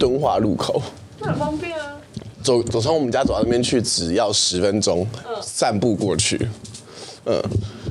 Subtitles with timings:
[0.00, 0.82] 敦化路口，
[1.20, 1.98] 那很方便啊。
[2.42, 5.06] 走走从我们家走到那边去只要十分钟，
[5.42, 6.48] 散步过去，
[7.26, 7.38] 嗯。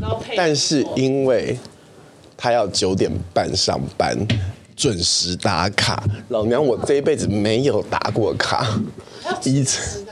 [0.02, 1.55] 然后但是因为
[2.36, 4.18] 他要九点半上班，
[4.76, 6.04] 准时打卡。
[6.30, 8.82] 老娘我这一辈子没有打过卡，
[9.44, 10.04] 一次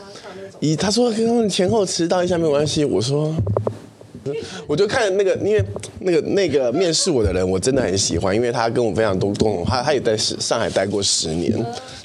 [0.60, 3.34] 一他说跟他们前后迟到一下没有关系，我说。
[4.68, 5.64] 我就看那个，因为
[6.00, 11.54] 那个那个面试我的人，我真的很喜欢，因为他跟我非常多共同，他他也在上海待过十年，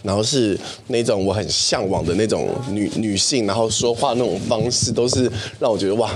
[0.02, 0.58] 然后是
[0.88, 6.10] 那种我很向往的那种女女性，然后说话那种方式都是让我觉得哇，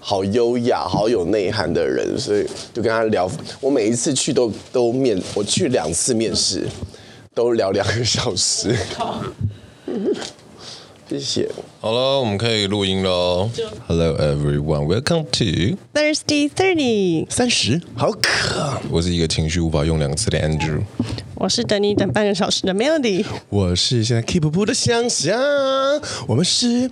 [0.00, 3.30] 好优雅，好有内涵的人，所以就跟他聊。
[3.60, 6.66] 我每一次去都都面，我去两次面试，
[7.34, 8.74] 都聊两个小时。
[8.96, 9.22] 好，
[11.08, 11.48] 谢谢。
[11.84, 13.46] 好了，我们可以录音了。
[13.86, 17.26] Hello everyone, welcome to Thirsty Thirty。
[17.28, 18.80] 三十，好渴。
[18.88, 20.80] 我是一个情绪无法用两个字的 Andrew。
[21.34, 23.22] 我是等你等半个小时的 Melody。
[23.50, 25.38] 我是现在 Keep 不的香香。
[26.26, 26.90] 我们是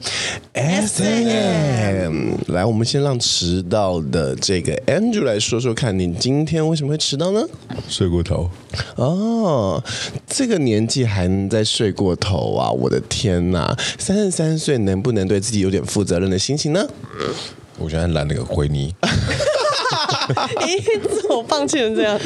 [0.53, 2.35] SM。
[2.49, 7.43] 来，我们先让迟到的这个 Andrew 来说说看，你今天为什么会迟到呢？
[7.89, 8.51] 睡过头。
[8.97, 9.83] 哦，
[10.27, 12.71] 这个年纪还能再睡过头啊！
[12.71, 14.82] 我的天哪，三十三岁。
[14.85, 16.87] 能不能对自己有点负责任的心情呢？
[17.79, 18.95] 我现在懒得回你。
[20.67, 22.19] 你自我放弃成这样。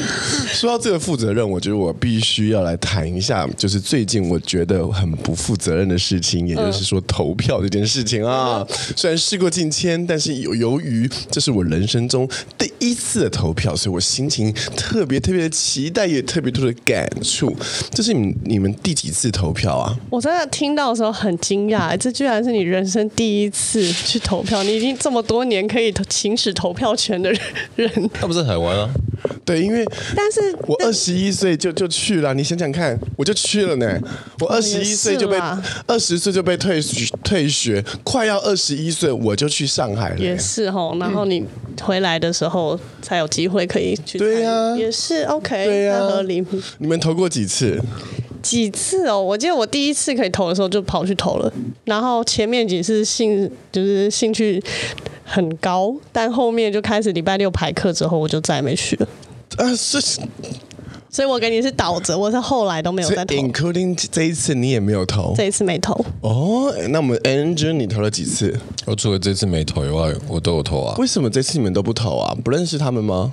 [0.49, 8.67] 说到这个负责任，我觉得我必须要来谈一下，就是最近我觉得很不负责任的事情，也就是说投票这件事情啊。
[8.97, 17.55] 虽然事过境迁，但是由由于这是我人生中第一次的投票，所以我心情特别特别的期待，也特别多的感触。
[17.91, 19.97] 这是你们你们第几次投票啊？
[20.11, 24.62] 我真的听到的时候很惊讶，这居然是你人生第一次去投票。
[24.62, 27.33] 你已经这么多年可以行使投票权的
[27.75, 27.91] 人。
[28.13, 28.91] 他不是海湾啊？
[29.45, 29.84] 对，因为
[30.15, 33.99] 但是我二十一岁就就去了，你想想看，我就去了呢。
[34.41, 35.39] 我二十一岁就被
[35.87, 36.81] 二十岁就被退
[37.23, 40.19] 退学，快要二十一岁我就去上海了。
[40.19, 41.45] 也是哦，然后你
[41.83, 44.19] 回来的时候才有机会可以去。
[44.19, 46.45] 对呀、啊，也是 OK，对呀、啊，合理。
[46.79, 47.81] 你们投过几次？
[48.43, 49.21] 几次哦？
[49.21, 51.53] 我记得我第一次可以投的时候就跑去投了，
[51.85, 54.62] 然后前面几次兴就是兴趣
[55.26, 59.09] 很高，但后面就开始礼拜六排课之后，我就再也没去了。
[59.56, 60.00] 啊，是，
[61.10, 63.34] 所以我给你是倒着，我是后来都没有再投。
[63.34, 65.92] Including 这一次你也没有投，这一次没投。
[66.20, 68.59] 哦，那我们 Angel 你投了几次？
[68.84, 70.94] 我除了这次没投以外，我都有投啊。
[70.98, 72.37] 为什么这次你们都不投啊？
[72.44, 73.32] 不认识他们吗？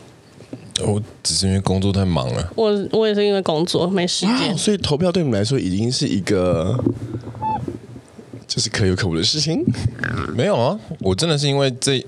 [0.83, 2.51] 我只是因为工作太忙了。
[2.55, 6.75] 我我也是因为工作没时间，所以投票对你们来说已经是一个
[8.53, 9.63] 就是可有可无的事情。
[10.37, 12.05] 没有啊，我真的是因为这，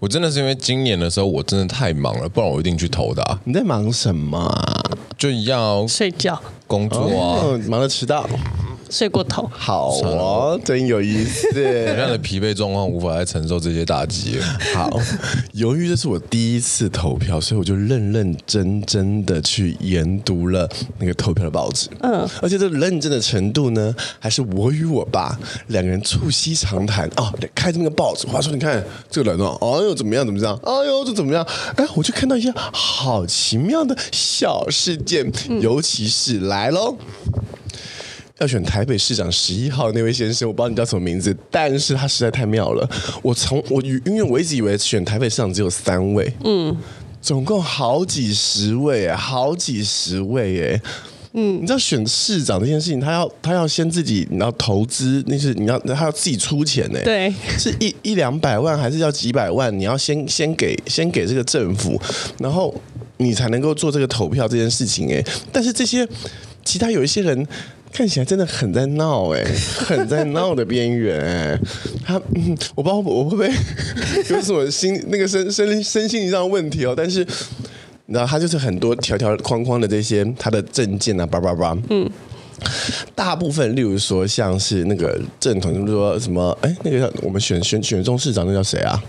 [0.00, 3.38] 我真的是因为今年的时候我真的太忙了，不然我一定去投的啊。
[3.44, 4.50] 你在忙什么？
[5.18, 8.26] 就要睡觉、工作啊，哦、忙得迟到。
[8.90, 11.48] 睡过头，好哦，真有意思。
[11.54, 14.38] 你看的疲惫状况无法再承受这些打击。
[14.74, 14.90] 好，
[15.52, 20.68] 由于这是我第一次投票，所以我就认认真真的去研读了
[20.98, 21.88] 那个投票的报纸。
[22.00, 31.44] 嗯，而且这认真的程度呢，还是我与我爸两个人促膝长谈哦，开着那个报纸，话说你看这个人哦，哎呦怎么样怎么样，哎呦这怎么样？
[31.76, 36.96] 哎，我就看到一些好奇妙的小事件，嗯、尤其是来喽。
[38.40, 42.88] 要选台北市长十一号那位先生，我不知道你叫什么名字，但是他实在太妙了。
[43.22, 46.76] 我从我因为我一直以为选台北市长只有三位，嗯，
[47.22, 50.82] 总共好几十位啊，好几十位哎，
[51.34, 59.72] 嗯，你知道选市长这件事情，他要他要先自己你要投资，那是你要他要自己出钱呢，对，是一一两百万还是要几百万？
[59.78, 62.00] 你要先先给先给这个政府，
[62.40, 62.74] 然后
[63.18, 65.24] 你才能够做这个投票这件事情哎。
[65.52, 66.04] 但是这些
[66.64, 67.46] 其他有一些人。
[67.94, 69.44] 看起来真的很在闹哎，
[69.86, 71.60] 很在闹的边缘哎。
[72.04, 73.48] 他，嗯，我不知道我会不会
[74.34, 76.92] 有什么心那个身身身心上的问题哦。
[76.96, 77.20] 但是，
[78.06, 81.78] 你知道他就是很多条条框框的这些他的证件啊，叭叭叭。
[81.88, 82.10] 嗯，
[83.14, 89.00] 大部分例如说像是那个正统，就是说什么哎，那个叫我们选选选中市长那叫谁啊？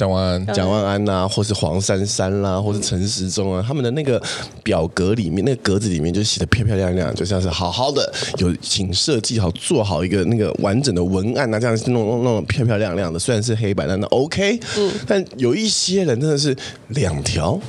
[0.00, 4.18] 蒋万安、蒋万安呐、啊，或是黄珊珊啦、啊，或是陈时中啊，他们的那个
[4.62, 13.18] 表格里面，那个格子里面就写的漂漂亮亮，就像是好好的有请设计好做好一个那个完整的文案啊，这样弄弄弄漂漂亮亮的。
[13.18, 14.58] 虽然是黑白，但那 OK。
[14.78, 14.90] 嗯。
[15.06, 16.56] 但有一些人真的是
[16.88, 17.60] 两条，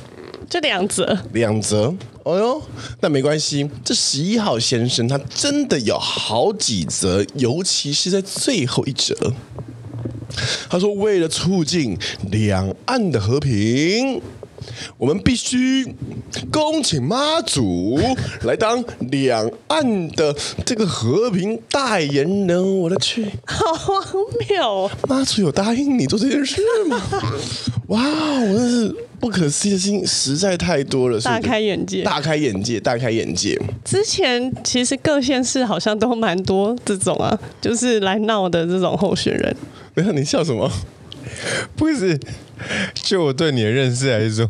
[0.48, 1.94] 就两则，两则。
[2.22, 2.62] 哦哟，
[3.00, 3.68] 那没关系。
[3.84, 9.14] 这十一号先生他真的有好几则，尤其是在最后一则。
[10.68, 11.96] 他说：“为了促进
[12.30, 14.20] 两岸的和平，
[14.96, 15.84] 我们必须
[16.50, 17.98] 恭请妈祖
[18.42, 20.34] 来当两岸的
[20.64, 22.78] 这个和平代言人。
[22.80, 24.04] 我的去，好荒
[24.48, 24.90] 谬哦！
[25.08, 27.00] 妈祖有答应你做这件事吗？
[27.88, 28.00] 哇，
[28.40, 33.56] 我真是不可思议的事情实在太多了，大开眼界，大开眼界，大开眼界。
[33.84, 39.56] 之前其实各县市好像都蛮多这种啊，就是来闹的这种候选人。
[39.94, 40.68] 没有，你笑什么？
[41.76, 42.18] 不是。
[42.94, 44.48] 就我对你的认识来说，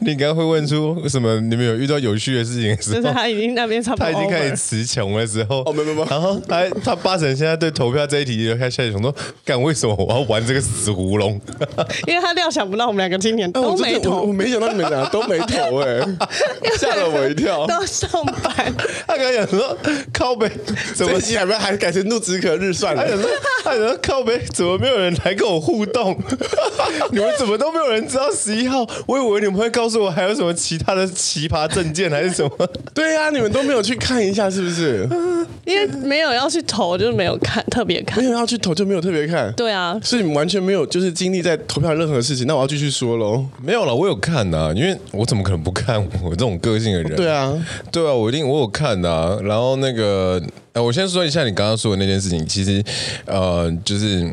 [0.00, 1.40] 你刚刚会问出什么？
[1.40, 3.00] 你们有遇到有趣的事情的时候？
[3.00, 5.62] 就是他已经那边差不多，他已经开始词穷的时候。
[5.64, 6.04] 哦，没没没。
[6.08, 9.14] 然后他他八成现在对投票这一题就开始想说，
[9.44, 11.40] 干为什么我要玩这个死胡龙？
[12.06, 16.00] 因为他料想不到我们两个今年都没投，我，我没想到你们俩都没投哎，
[16.78, 17.66] 吓了我一跳。
[17.66, 18.10] 都上
[18.42, 18.74] 班。
[19.06, 19.76] 他刚刚讲说
[20.12, 20.50] 靠北，
[20.94, 23.02] 怎么还没还改成怒之可日算了？
[23.04, 23.30] 他想说
[23.64, 26.18] 他想说靠北，怎么没有人来跟我互动？
[27.10, 28.86] 你们怎么都没有人知道十一号？
[29.06, 32.68] 我以为你们会告诉我还有什么其他的奇葩证件还是什么？
[32.94, 35.08] 对呀、啊，你们都没有去看一下是不是？
[35.64, 38.18] 因为没有要去投，就是没有看特别看。
[38.22, 39.52] 没有要去投就没有特别看。
[39.54, 42.46] 对啊，所以你们完全没有就是经历在投票任何事情。
[42.46, 43.44] 那我要继续说喽。
[43.62, 46.02] 没有了，我有看呐，因为我怎么可能不看？
[46.22, 47.14] 我这种个性的人。
[47.16, 47.52] 对啊，
[47.92, 49.38] 对啊，我一定我有看呐。
[49.42, 50.40] 然后那个，
[50.72, 52.46] 呃，我先说一下你刚刚说的那件事情。
[52.46, 52.82] 其实，
[53.26, 54.26] 呃，就是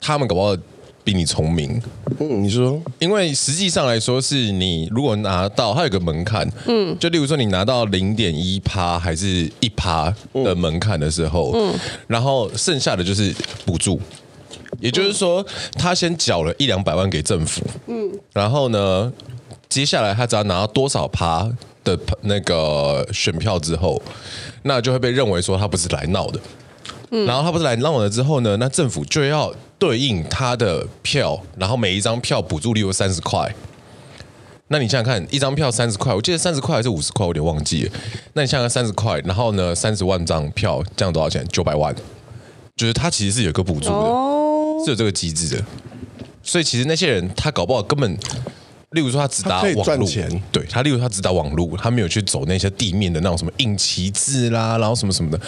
[0.00, 0.56] 他们搞不好。
[1.04, 1.82] 比你聪明，
[2.20, 11.74] 嗯，你说，因为实际上来说，是你如果拿到，它有个门槛，嗯，就例如说你拿到零点一趴还是一趴的门槛的时候，嗯，
[12.06, 13.34] 然后剩下的就是
[13.66, 14.00] 补助，
[14.80, 19.12] 也就是说，他先缴了一两百万给政府，嗯，然后呢，
[19.68, 21.50] 接下来他只要拿到多少趴
[21.82, 24.00] 的那个选票之后，
[24.62, 26.38] 那就会被认为说他不是来闹的。
[27.26, 33.54] 然后他不是来闹了之后呢，那政府就要对应他的票，然后每一张票补助率有三十块。
[34.68, 37.92] 那你想想看，一张票三十块，我记得三十块还是五十块，我有点忘记了。
[38.32, 41.46] 那你想想看三十块，然后呢三十万张票，这样多少钱？
[41.48, 41.94] 九百万。
[42.74, 45.62] 就是他其实是有个补助的，是有这个机制的。
[46.42, 48.18] 所以其实那些人他搞不好根本。
[48.92, 50.06] 例如说，他只打网络，
[50.52, 55.40] 对他，例如他只打网络，他没有去走那些地面的那种什么硬旗帜啦，然后什么什么的，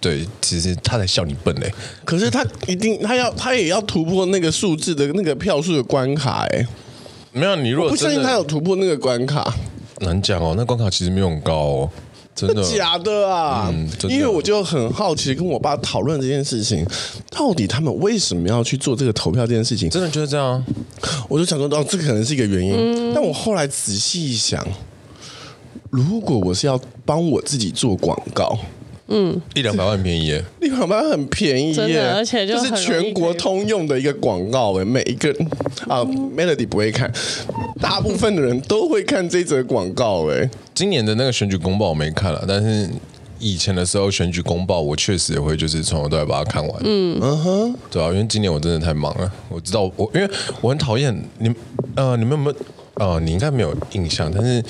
[0.00, 1.70] 对，其实他在笑你笨嘞。
[2.04, 6.66] 可是他一定，他要，他也要突破那个数字的那个票数的关卡，哎，
[7.32, 9.54] 没有，你如果不相信他有突破那个关卡，
[10.00, 11.90] 难讲哦，那关卡其实没有很高哦。
[12.32, 13.68] 真的假的啊？
[13.70, 16.86] 嗯，因为我就很好奇，跟我爸讨论这件事情，
[17.28, 19.90] 到底他们为什么要去做这个投票这件事情？
[19.90, 20.64] 真的就是这样，
[21.28, 22.72] 我就想说，哦，这可能是一个原因。
[22.74, 24.66] 嗯，但我后来仔细一想，
[25.90, 28.58] 如果我是要帮我自己做广告。
[29.12, 35.46] 嗯，一两百万便宜耶，一两百万很便宜耶，而且就，就是全国通用的一个广告诶，每一个人
[35.88, 37.12] 啊，Melody 不会看，
[37.80, 40.48] 大部分的人都会看这则广告诶。
[40.72, 42.88] 今年的那个选举公报我没看了，但是
[43.40, 46.80] 以前的时候选举公报我确实也会就是从头到尾把它看完。
[46.84, 50.30] 嗯嗯哼，对啊，因为今年我真的太忙了，我知道我因为
[50.60, 51.52] 我很讨厌你
[51.96, 52.56] 呃，你们有没有
[52.94, 54.62] 呃，你应该没有印象，但是。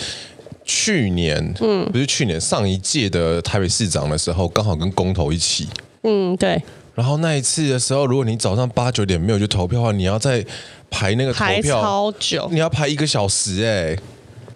[0.73, 5.67] 去年，嗯，不是去年上一届的台北市长的时候，刚好跟公投一起，
[6.05, 6.63] 嗯，对。
[6.95, 10.45] 然后那一次的时候，如果你早上八九点没有去投票的话，你要再
[10.89, 13.99] 排那个投票，排超久，你要排一个小时哎。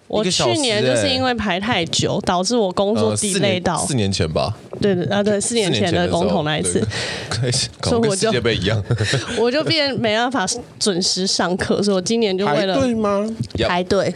[0.07, 4.55] 我去年就是因为排太久，导致我工作 delay 到四年前吧。
[4.79, 6.79] 对对啊，对，四年前的公投那一次，
[7.83, 8.81] 所以我就世界杯一样，
[9.39, 10.45] 我就变没办法
[10.79, 13.27] 准时上课，所以我今年就为了排队吗？
[13.67, 14.13] 排队。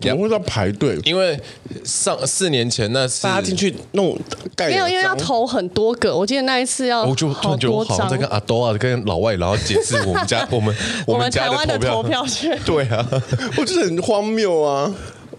[0.00, 0.98] 怎么会要排队？
[1.04, 1.38] 因为
[1.84, 4.18] 上四年前那次大家进去弄
[4.56, 6.16] 盖，没有，因为要投很多个。
[6.16, 10.74] 我记得那一次要，我就突然觉得我好像在跟阿多啊，跟老外，然后解释我们家 我们
[11.06, 12.58] 我们台湾的投票权。
[12.64, 13.06] 对啊，
[13.56, 14.92] 我觉得很荒谬啊。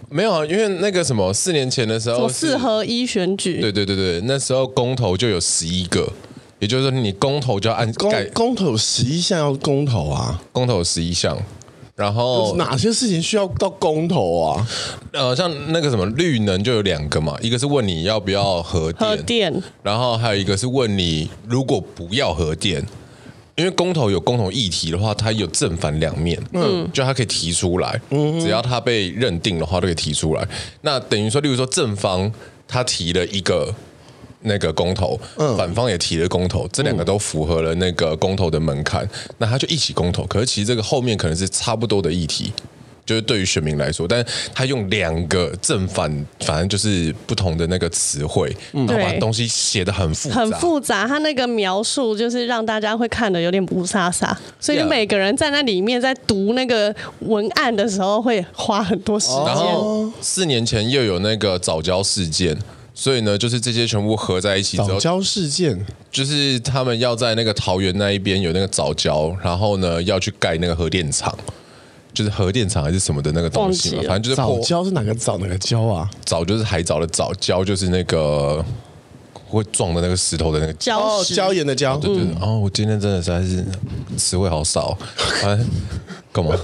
[0.08, 6.06] 没有啊，因为那个什么四年前的时候，四合一选举，对对对对，那时候公投就有十一个，
[6.58, 11.36] 也就是说你公投就要按公公投十一项要公投啊，公投十一项。
[11.94, 14.66] 然后哪些事情需要到公投啊？
[15.12, 22.84] 呃，像那个什么绿能就有两个嘛，一个是问你要不要核电，核电，然后还有一个是问你如果不要核电，
[23.56, 30.48] 因为公投有公投议题的话，它有正反两面，嗯，就它可以提出来，嗯，只要它被认定的话，都可以提出来。
[30.80, 32.32] 那等于说，例如说正方
[32.66, 33.74] 他提了一个。
[34.42, 35.18] 那个公投，
[35.56, 39.08] 反方也提了公投，这两个都符合了那个公投的门槛，
[39.38, 40.24] 那他就一起公投。
[40.26, 42.52] 可是其实这个后面可能是差不多的议题，
[43.06, 51.06] 就是对于选民来说，但他用两个正反，反正就是不同的那个词汇，然后把东西写的很复杂，很复杂。
[51.06, 59.44] 他那个描述就是让大家会看得有点不飒飒，所以就每个人在那里面在读那个文案的时候会花很多时间。
[59.46, 62.56] 然后四年前又有那个早教事件。
[62.94, 65.84] 所以呢，就是这些全部合在一起之后，藻礁事件。
[66.10, 71.34] 就是他们要在那个桃园那一边有那个藻礁，然后呢要去盖那个核电厂，
[72.12, 76.10] 就是核电厂还是什么的那个东西嘛，反正就是藻礁是哪个藻哪个礁啊？
[76.26, 78.62] 藻就是海藻的藻，礁就是那个
[79.46, 81.98] 会撞的那个石头的那个礁，礁岩的礁。
[81.98, 83.64] 对对对，哦，我今天真的实在是
[84.18, 84.96] 词汇好少，
[85.42, 85.58] 哎，
[86.30, 86.54] 干嘛？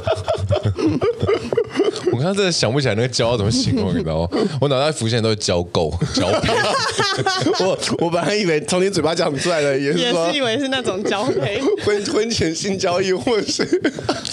[2.18, 4.28] 我刚刚真的想不起来那个胶怎么形容，你知道吗？
[4.60, 6.52] 我脑袋浮现都是胶垢、胶配。
[7.64, 13.64] 我我本来以为从你嘴巴讲出来的也是，也是以为是那种交配， 婚婚前性交易，或者是。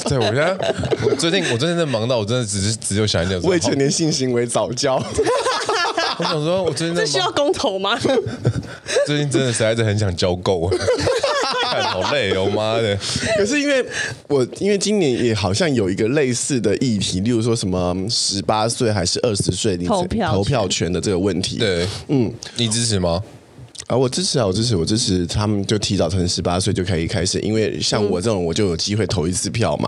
[0.09, 0.57] 对，我现在
[1.03, 4.95] 我最近我最近在忙到我真的只是只有想一点未成年性行为早教。
[6.17, 7.95] 我想说，我最近在这需要公投吗？
[9.05, 10.71] 最近真的实在是很想交够，
[11.81, 12.97] 好累哦，妈的！
[13.37, 13.83] 可是因为
[14.27, 21.57] 我因为今年也好像有一个类似的议题，例如说什么十八岁还是二十岁投票投票权的这个问题。
[21.57, 23.21] 对，嗯，你支持吗？
[23.87, 29.87] 啊，我支持啊，我支持，我支持他们就提早成十八岁就可以开始，因为像我这种，我就有机会投一次票嘛。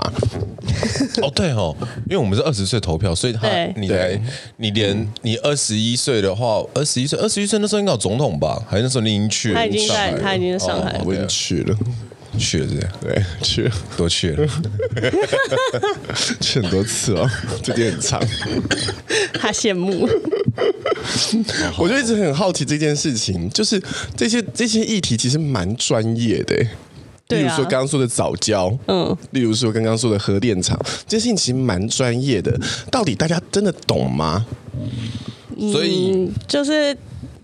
[1.24, 1.75] 哦，对哦，
[2.08, 4.22] 因为我们是二十岁投票，所以他你来，
[4.58, 8.63] 你连你二十一岁的话，二十一岁，二十一岁那时候应该有总统吧？
[8.70, 9.56] 还是那时候你已经去了？
[9.56, 11.75] 他已经在，他已经在上海，我已经去了，
[12.38, 14.48] 去了这样，对，去了，多去了，
[16.39, 17.29] 去很多次哦，
[17.63, 18.22] 这点很长，
[19.39, 20.08] 他羡慕。
[21.77, 23.82] 我就一直很好奇这件事情，就是
[24.15, 26.56] 这些这些议题其实蛮专业的，
[27.27, 32.60] 例如说刚刚说的早教，嗯，例如说刚刚说的核电厂，这些事情其实蛮专业的，
[32.91, 34.46] 到底大家真的懂吗？
[35.72, 36.96] 所以、嗯、就是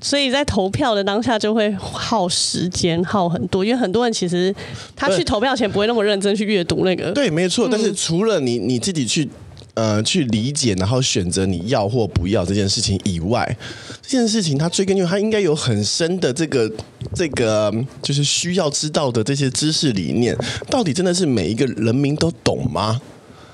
[0.04, 4.54] 所以在投票的当下就会耗时间耗很多，因为很多人其实
[4.96, 7.68] 他去投票前不会那么认真去阅读那个，对，没错。
[7.72, 9.28] 但是除了你你自己去。
[9.76, 13.58] 呃，去理解，然后选择你要或不要这件事情以外，
[14.04, 16.72] 这件事情它追根究底，它应该有很深的这个
[17.16, 20.38] 这个，就是需要知道的这些知识理念，
[20.70, 23.02] 到底真的是每一个人民都懂吗？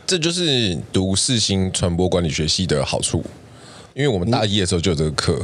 [0.05, 3.23] 这就是读世新传播管理学系的好处，
[3.99, 5.37] 因为我们大一的时候就有这个课，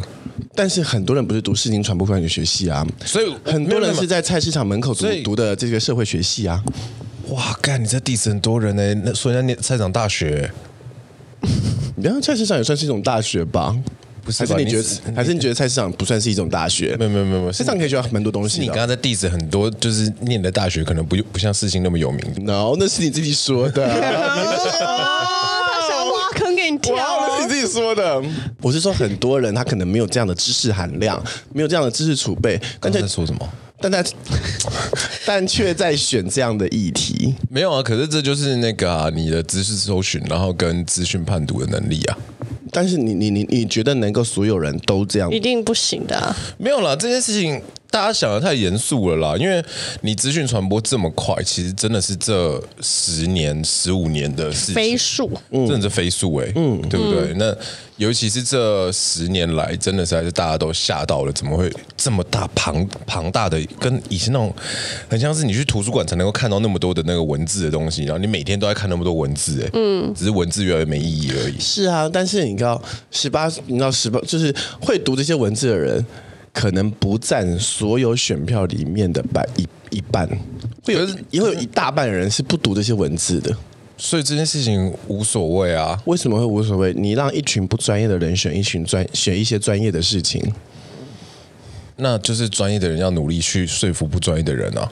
[0.55, 6.63] 但是很多人不是读世新传播管理学系啊，所以很多人是在菜市场门口读读的这个社会学系啊。
[7.31, 7.83] 哇，干！
[7.83, 10.50] 你在 diss 很多人呢，那所以那念菜场大学，
[11.97, 13.75] 你看菜市场也算是一种大学吧？
[14.24, 14.39] 不是？
[14.39, 14.89] 还是你觉得？
[15.09, 16.95] 你还是你觉得菜市场不算是一种大学？
[16.97, 18.62] 没有没有没有，菜市场可以学到蛮多东西。
[18.62, 22.45] 你刚刚在 diss 很多，就是念的大学可能不不像世新那么有名。
[22.45, 23.85] No，那是你自己说的。
[26.94, 28.24] 他想挖坑给你跳，那是你自己说的。
[28.62, 31.22] 我是说，很多人他可能没有这样的知识含量，
[31.54, 32.60] 没有这样的知识储备。
[32.80, 33.50] 刚才说什么？
[33.82, 34.04] 但在，
[35.25, 37.84] 但却在选这样的议题，没有啊。
[37.84, 42.18] 可是这就是那个、啊、你的知识搜寻，然后跟资讯判读的能力啊。
[42.72, 45.32] 但是你你你你觉得能够所有人都这样？
[45.32, 46.36] 一定不行的、啊。
[46.58, 47.62] 没有了，这件事情。
[47.95, 49.63] 大家想的太严肃了啦，因为
[50.01, 57.31] 你资讯传播这么快，其实真的是这十年、十五年的事情，飞速，真的是飞速哎，嗯，对不对？
[57.31, 57.55] 嗯、那
[57.95, 64.53] 尤其是这十年来，真的是还是大家都吓到了，怎么会这么大庞庞大的，跟以前那种
[65.07, 71.57] 很像是你去图书馆才能够看到那么多的那个文字的东西，然后你每天都在看那么多文字，哎，嗯，只是文字越来越没意义而已。
[71.61, 76.05] 是啊，但是你知道，十八，你知道十八，就是会读这些文字的人。
[76.55, 80.25] 可能不占所有选票里面的百一一半，
[80.85, 83.55] 会有也会有一大半人是不读这些文字的，
[83.97, 86.01] 所以这件事情无所谓啊。
[86.05, 86.93] 为什么会无所谓？
[86.93, 90.41] 你让一群不专业的人选一群专选一些专业的事情，
[91.97, 94.89] 那就是专业的人要努力去说服不专业的人啊。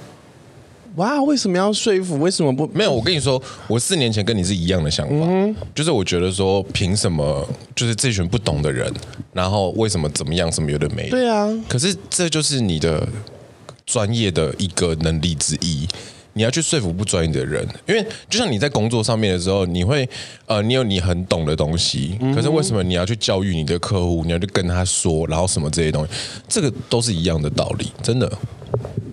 [0.95, 2.19] 哇，为什么要说服？
[2.19, 2.69] 为什么不？
[2.73, 8.93] 没有，我跟你说，我四年前跟你是一样的想法，嗯、就是我觉得说，凭什么就是这群不懂的人，
[9.31, 11.09] 然后为什么怎么样，什么有的没？
[11.09, 13.07] 对啊，可是这就是你的
[13.85, 15.87] 专业的一个能力之一，
[16.33, 20.07] 你要去说服不专业的人，因为就像你在工作上面的时候，你会
[20.45, 26.11] 呃，你有你很懂的东西，可是为什么你要去教育你的客户，你要去跟他说，然后什么这些东西，
[26.47, 28.31] 这个都是一样的道理，真的。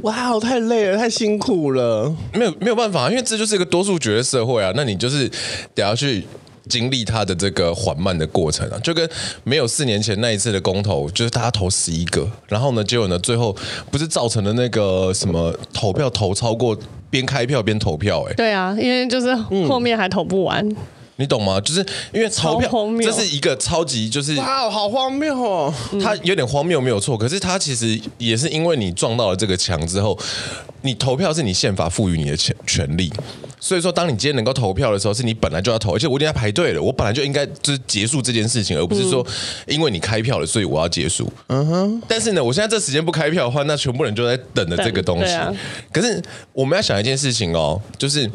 [0.03, 2.15] 哇，我太累了，太辛苦了。
[2.33, 4.73] 没有没有办法，因为这就是一个多数决的社会啊。
[4.75, 5.31] 那你就是
[5.75, 6.25] 得要去
[6.69, 8.79] 经历它的这个缓慢的过程啊。
[8.83, 9.09] 就跟
[9.45, 13.55] 没有四年前那一次的公投，就是大家投十一个，然后呢，结果呢，最后
[13.91, 16.77] 不是造成了那个什么投票投超过
[17.11, 18.31] 边开票边投票，欸？
[18.31, 19.35] 哎，对啊，因为就是
[19.69, 20.67] 后面还投不完。
[20.67, 20.77] 你
[21.21, 21.61] 你懂吗？
[21.61, 21.85] 就是
[22.15, 25.73] 因为钞票荒谬这是一个超级就是哇，好荒谬哦！
[26.03, 30.19] 它有点荒谬没有错，可是它其实也是因为你撞到了这个墙之后，
[30.81, 33.13] 你投票是你宪法赋予你的权权利，
[33.61, 39.25] 所以说当你今天能够投票的时候，是你本来就要投，而且我一定要排队了，我本来就应该就是结束这件事情，而不是说
[39.67, 41.31] 因为你开票了，所以我要结束。
[41.49, 42.03] 嗯哼。
[42.09, 45.35] 但是呢，我现在这时间不开票的话，那全部人就在等着这个东西。
[45.35, 45.53] 啊、
[45.93, 46.23] 可是
[46.55, 48.31] 我们要想一件事情哦，就是。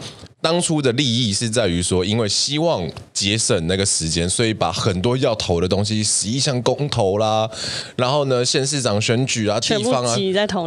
[0.46, 7.50] 当初的利益是在于说，因为希望节省那个时间，所以把很多要投的东西，十一项公投啦，
[7.96, 10.16] 然后呢，县市长选举啊，地方啊，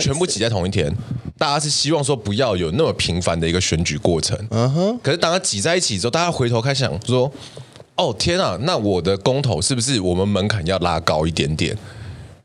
[0.01, 0.93] 全部挤在同一天。
[1.39, 4.37] 大家是希望说不要有那么频繁的一个选举过程。
[4.51, 4.99] 嗯哼。
[5.01, 7.31] 可是当它挤在一起之后，大家回头开始想说，
[7.95, 11.79] 哦天啊，那我的公投是不是我们门槛要拉高一点点？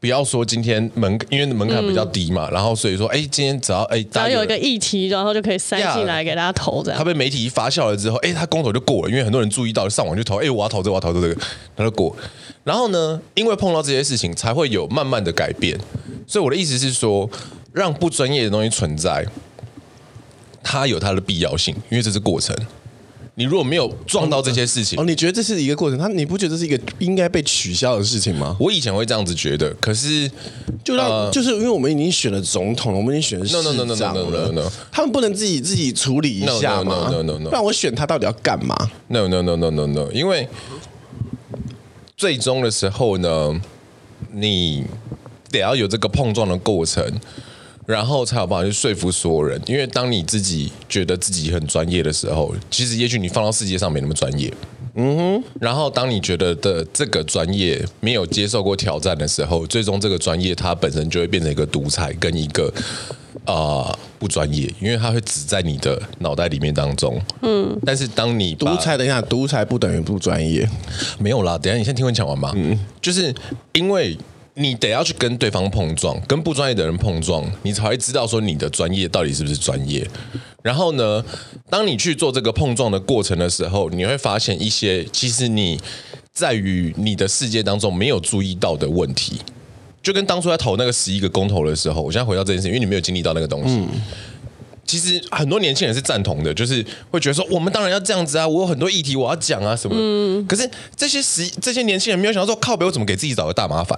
[0.03, 6.98] 不要说今天门，因为门槛比较低嘛，嗯、然后所以说，哎，今天只要哎，只要有一个议题，然后就可以塞进来给大家投这样。
[6.98, 11.33] 他被媒体一发酵了之后，哎，他公投就过了，因为很多人注意到，上网去投，哎，我要投这个，我要投这个，
[11.74, 12.13] 他就过。
[12.65, 15.79] 然后呢，因为碰到这些事情，才会有慢慢的改变。
[16.27, 17.29] 所以我的意思是说，
[17.72, 19.25] 让不专业的东西存在，
[20.62, 22.53] 它有它的必要性，因为这是过程。
[23.36, 25.98] 你如果没有撞到这些事情，哦，你觉得这是一个过程？
[25.98, 28.56] 他你不觉得这是一个应该被取消的事情吗？
[28.60, 30.30] 我以前会这样子觉得，可是
[30.84, 33.63] 就让、呃、就是因为我们已经选了总统了，我们已经选了市长
[34.16, 34.72] 了 no, no, no.
[34.92, 37.50] 他们不能自己自己处理一下吗？No, no, no, no, no, no.
[37.50, 38.75] 不然我选他到底要干嘛
[39.08, 40.48] ？No no no no no no，因为
[42.16, 43.60] 最终的时候呢，
[44.32, 44.84] 你
[45.50, 47.04] 得要有这个碰撞的过程。
[47.86, 54.54] 然后才有办法去说服所有人，因为当你自己觉得自己很专业的时候，其实也许你放到世界上没那么专业。
[54.96, 55.44] 嗯哼。
[55.60, 62.72] 然后当你觉得的这个专业没有接受过挑战的时候，最终这个专业它本身就会变成一个独裁跟一个
[63.44, 67.20] 啊、呃、不专业，因为它会只在你的脑袋里面当中。
[67.42, 67.78] 嗯。
[67.86, 70.70] 但是当你独裁，等一下，独裁不等于不专业。
[71.20, 72.54] 没有啦，等一下你先听我讲完嘛。
[72.56, 72.80] 嗯。
[73.02, 73.34] 就是
[73.74, 74.18] 因为。
[74.55, 80.07] 你得要去跟对方碰撞，跟不专业的人碰撞，你才会知道说你的专业到底是不是专业。
[80.62, 81.24] 然后呢，
[81.69, 85.80] 当你去做这个碰撞的过程的时候，你会发现一些其实你
[86.32, 89.39] 在于你的世界当中没有注意到的问题。
[90.01, 93.82] 就跟当初在投那个十一个公投的时候，我现在回到这件事，因为你没有经历到那个东西。
[94.86, 99.95] 其实很多年轻人是赞同的，就是会觉得说，我们当然要这样子啊，我有很多议题我要讲啊什么。
[100.47, 103.97] 可是这些十这些年轻人没有想到说，靠北我怎么给自己找个大麻烦？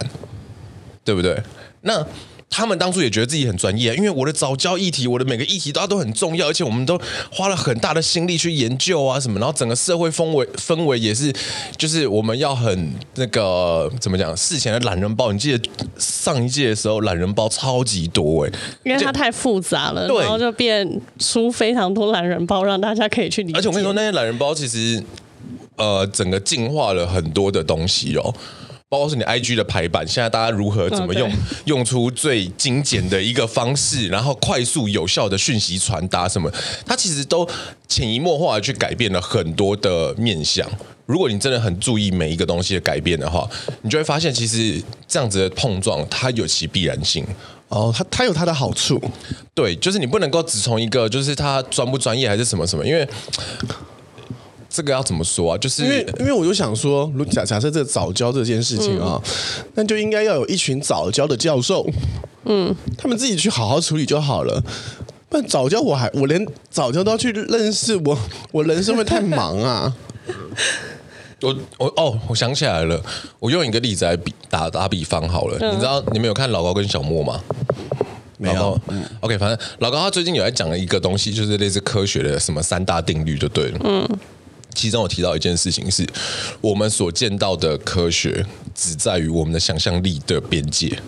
[1.06, 1.41] 对不对？
[1.82, 2.06] 那
[2.50, 7.00] 他们当初也觉得自己很专业，因为我的早教议题，我的每个议题都都很重要，而且我们都
[7.32, 11.34] 花了很大的心力去研究啊什么，然后整个社会氛围氛围也是，
[11.76, 14.36] 就是我们要很那个怎么讲？
[14.36, 18.52] 事前的懒人包，你记得上一届的时候懒人包超级多哎，
[18.84, 23.58] 因为它太复杂了，对，然后就变出非常多懒人包，让大家可以去理解。
[23.58, 25.04] 而且我跟你说，那些懒人包其实
[25.76, 28.34] 呃，整个进化了很多的东西哦。
[28.88, 31.32] 包括是你 IG 的排版，现在大家如何怎么用
[31.65, 36.52] 用出最精简的一个方式，然后快速有效的讯息传达什么，
[36.86, 37.48] 它其实都
[37.88, 40.69] 潜移默化的去改变了很多的面向。
[41.08, 43.50] 如果你真的很注意每一个东西的改变的话，
[43.82, 47.26] 你就会发现，其实这样子的碰撞它有其必然性。
[47.69, 49.02] 哦，它它有它的好处，
[49.56, 53.08] 对，就是你不能够只从一个就是它专不专业还是什么什么，因为。
[54.75, 55.57] 这个要怎么说啊？
[55.57, 59.21] 就是因为， 因为我就想说，如假假设这个藻礁这件事情啊，
[59.75, 61.88] 那、嗯、就应该要有一群早教的教授，
[62.43, 64.61] 嗯，他们自己去好好处理就好了。
[65.29, 68.17] 不然早教我还我连早教都要去认识，我
[68.51, 69.95] 我人生会太忙啊。
[71.41, 73.01] 我我哦，我想起来了，
[73.39, 75.57] 我用一个例子来比打打比方好了。
[75.61, 77.39] 嗯、你知道你们有看老高跟小莫吗？
[78.38, 78.77] 没有。
[78.88, 83.79] 嗯、OK，反正老高他最近有在讲了一个东西，就是类似科学的什么三大定律就对了。
[83.83, 84.07] 嗯。
[84.75, 86.05] 其中我提到一件事情是，
[86.61, 90.99] 我们所见到的科学只在于我们的想象力的边界，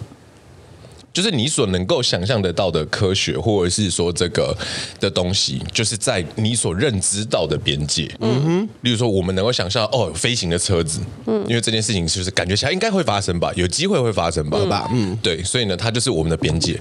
[1.13, 4.56] 就是你所能够想象得到的科学，或者是说这个
[4.99, 8.10] 的东西，就是在你所认知到的边界。
[8.19, 14.88] 嗯哼，例如说，我们能够想象哦，飞行的车子，嗯，因为这件事情就是感觉起来应该会发生吧，有机会会发生吧，对吧？
[14.93, 16.80] 嗯，对，所以呢，它就是我们的边界。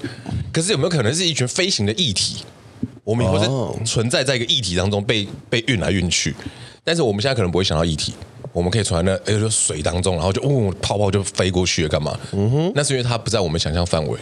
[0.52, 2.36] 可是有没有可能是一群飞行的液体？
[3.04, 6.34] 我们以后是存在在一个异体当中被被运来运去。
[6.86, 8.14] 但是我们现在可能不会想到液体，
[8.52, 12.16] 我们可以存在那哎，就水当中，然后就哦，泡泡就飞过去了，干嘛？
[12.30, 14.16] 嗯哼，那是因为它不在我们想象范围。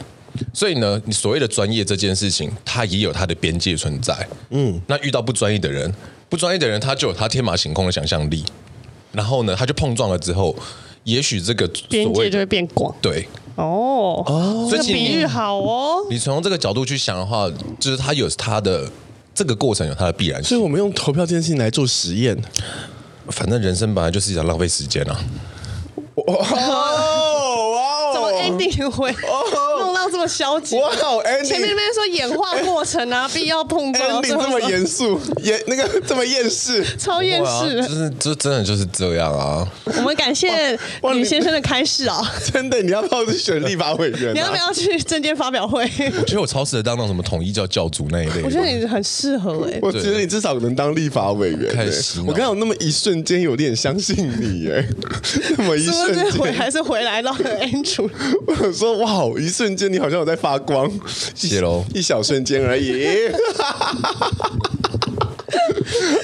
[0.54, 4.26] 所以呢，你所谓的专业这件事情，它也有它的边界存在。
[4.48, 5.94] 嗯，那遇到不专业的人，
[6.30, 8.42] 不专业的人他就有他天马行空的想象力，
[9.12, 10.56] 然后呢，他就碰撞了之后，
[11.02, 12.96] 也许这个边界就会变广。
[13.02, 16.06] 对，哦哦，这个比喻好哦。
[16.08, 17.46] 你从这个角度去想的话，
[17.78, 18.90] 就是他有他的。
[19.34, 22.36] 这个过程有它的必然性，所以我们用投票这件事情来做实验。
[23.28, 25.18] 反正人生本来就是一场浪费时间啊。
[26.14, 26.44] 哇哇！
[28.14, 29.73] 怎么 ending 会弄
[30.04, 30.76] 到这么消极？
[30.76, 39.66] 哇，ending 前面那边说演化过程啊， 必要碰撞，ending 这么严肃，严那个这么厌世，超厌世，就是就真的就是这样啊。
[39.96, 40.78] 我们感谢
[41.14, 42.20] 吕先生的开示啊！
[42.52, 44.34] 真的，你要不要去选立法委员？
[44.34, 45.82] 你要不要去政见发表会？
[46.18, 48.42] 我觉得我超适合当那种什么统一教教主那一类。
[48.42, 51.74] 我觉得你很适合哎，我觉得你至少能当立法委员。
[51.74, 54.84] 开心，我刚有那么一瞬间有点相信你哎，
[55.56, 56.14] 那么一瞬。
[56.14, 58.08] 间回还是回来到了 Andrew？
[58.46, 60.90] 我说哇，一瞬间你好像有在发光，
[61.36, 63.06] 谢喽，一小瞬间而已。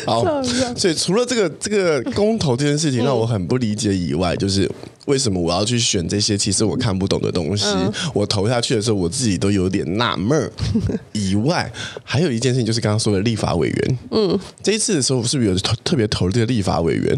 [0.04, 0.42] 好，
[0.76, 4.68] 所以除了这个这个公投这件事情让我很不理解以外，就是
[5.06, 7.64] 为什么我要去选这些其实我看不懂的东西？
[8.12, 10.50] 我投下去的时候，我自己都有点纳闷。
[11.14, 13.98] 以外，还有一件事情就是刚刚说的立法委员。
[14.10, 17.16] 嗯，这一次的时候，是不是有特特别投这个立法委员？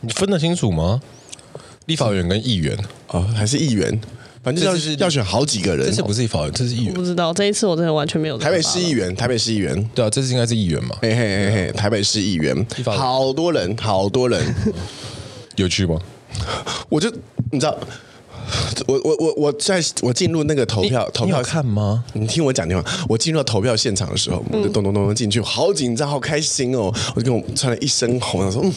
[0.00, 1.02] 你分得清楚吗？
[1.84, 2.74] 立法委员跟议员
[3.08, 4.00] 哦，还是议员？
[4.42, 5.86] 反正要要选好几个人。
[5.86, 6.94] 这次不是立法委员，这是议员。
[6.94, 8.38] 不知道这一次我真的完全没有。
[8.38, 10.96] 台北市议员，台北市议员，对啊，这次应该是议员嘛？
[11.02, 14.42] 嘿嘿嘿嘿，台北市议员，好多人，好多人，
[15.56, 15.98] 有趣吗？
[16.88, 17.10] 我就
[17.50, 17.78] 你知道。
[18.86, 22.04] 我我我我在我进入那个投票投票看吗？
[22.14, 22.90] 你听我讲电话。
[23.08, 26.92] 我进入到投票现场的时候，我就咚咚咚咚进去，好紧张，好开心哦！
[27.14, 28.72] 我就跟我穿了一身红，我说嗯，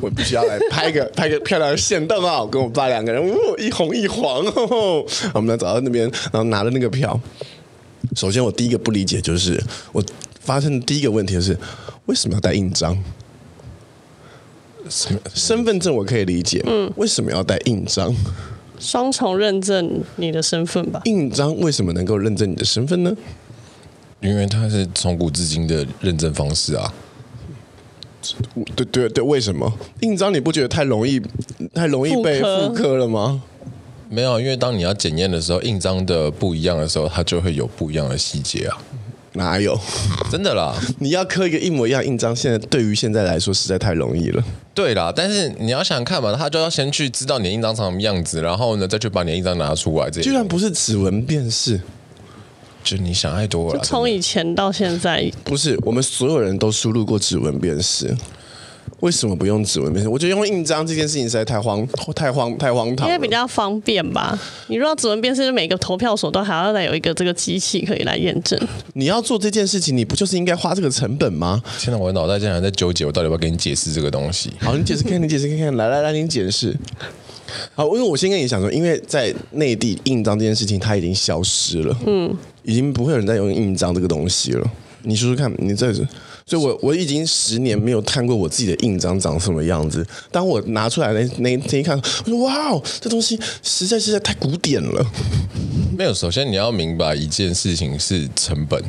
[0.00, 2.40] 我必须要来拍个拍个漂亮的现动啊！
[2.40, 5.04] 我跟我爸两个人，哦，一红一黄哦。
[5.34, 7.18] 我们俩走到那边，然后拿了那个票。
[8.16, 10.02] 首先，我第一个不理解就是，我
[10.40, 11.58] 发生的第一个问题就是，
[12.06, 12.96] 为什么要带印章？
[14.88, 18.14] 身身份证我可以理解，嗯，为什么要带印章？
[18.80, 21.00] 双重认证你的身份吧。
[21.04, 23.14] 印章为什么能够认证你的身份呢？
[24.20, 26.92] 因为它是从古至今的认证方式啊。
[28.74, 31.20] 对对对，为什么印章你不觉得太容易
[31.72, 33.42] 太容易被复刻了吗？
[34.10, 38.76] 没有，因为当你要检验的时候，印章的不一样的时候，它就会有不一样的细节啊。
[39.40, 39.76] 哪有？
[40.30, 40.72] 真的啦！
[40.98, 44.44] 你要刻一个一模一样印章，现在对于现在来说实在太容易了。
[44.74, 50.08] 对啦，但是你要想想看嘛，他就要先去知道你的印章长什么样子，然后呢，再去把你的印章拿出来。
[50.10, 51.80] 这居然不是指纹辨识，
[52.84, 53.80] 就你想太多了。
[53.82, 58.14] 从以前到现在，不是我们所有人都输入过指纹辨识。
[59.00, 60.08] 为什么不用指纹辨识？
[60.08, 63.08] 我觉得用印章这件事情实在太荒、 太荒、太荒唐。
[63.08, 64.38] 因为比较方便吧。
[64.68, 68.60] 你如果指纹辨识，就每个投票所都还要再有一个这个机器可以来验证。
[68.92, 71.62] 你要做这件事情，你不就是应该花这个成本吗？
[71.78, 74.50] 现在我的脑袋竟然在纠结，我到底要不要给你解释这个东西？
[74.60, 76.76] 好，你解释看，你解释看看，来来来，你解释。
[77.74, 84.70] 好，因为我先跟你讲说，因为在内地印章这件事情它已经消失了，嗯，已经不会有人在用印章这个东西了。
[85.02, 86.06] 你说说看，你这是。
[86.50, 90.04] 所以我我已经十年没有看过我自己的印章长什么样子。
[90.32, 95.06] 当我拿出来那那天一看，我说哇哦，这东西实在实在太古典了。
[95.96, 98.82] 没有，首先你要明白一件事情是成本，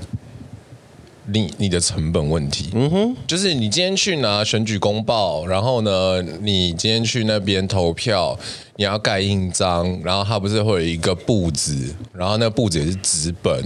[1.27, 2.71] 你你的成本问题。
[2.73, 8.35] 嗯哼，就是你今天去拿选举公报，然后呢，你今天去那边投票，
[8.77, 13.63] 你要盖印章，然后它不是会有一个簿子，然后那个簿子也是纸本，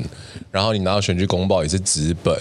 [0.52, 2.36] 然后你拿到选举公报也是纸本。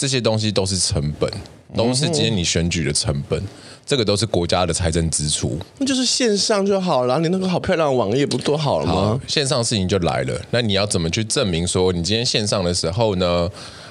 [0.00, 1.30] 这些东西都是成本，
[1.76, 3.46] 都是今天你选举的成本，嗯、
[3.84, 5.58] 这个都是国家的财政支出。
[5.76, 8.94] 那就是线上就好了，你那个好漂亮的网页不多好了吗？
[8.94, 13.46] 好，线上事情就来了，那你要怎么去证明说你今天线上的时候呢，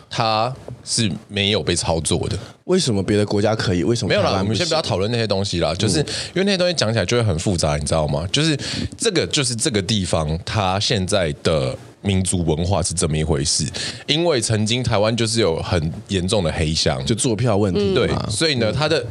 [0.10, 0.52] 它
[0.84, 2.36] 是没有被操作的？
[2.64, 3.84] 为什么别的国家可以？
[3.84, 4.40] 为什么没有啦？
[4.40, 8.28] 我们先不要讨论那些东西啦，就是因为那些东西讲起来就会很复杂，你知道吗？
[8.32, 8.58] 就是
[8.98, 11.78] 这个，就是这个地方它现在的。
[12.02, 13.66] 民族文化是这么一回事，
[14.08, 19.06] 因为曾经台湾就是有很严重的黑箱，就作票问题，对，所以呢，他的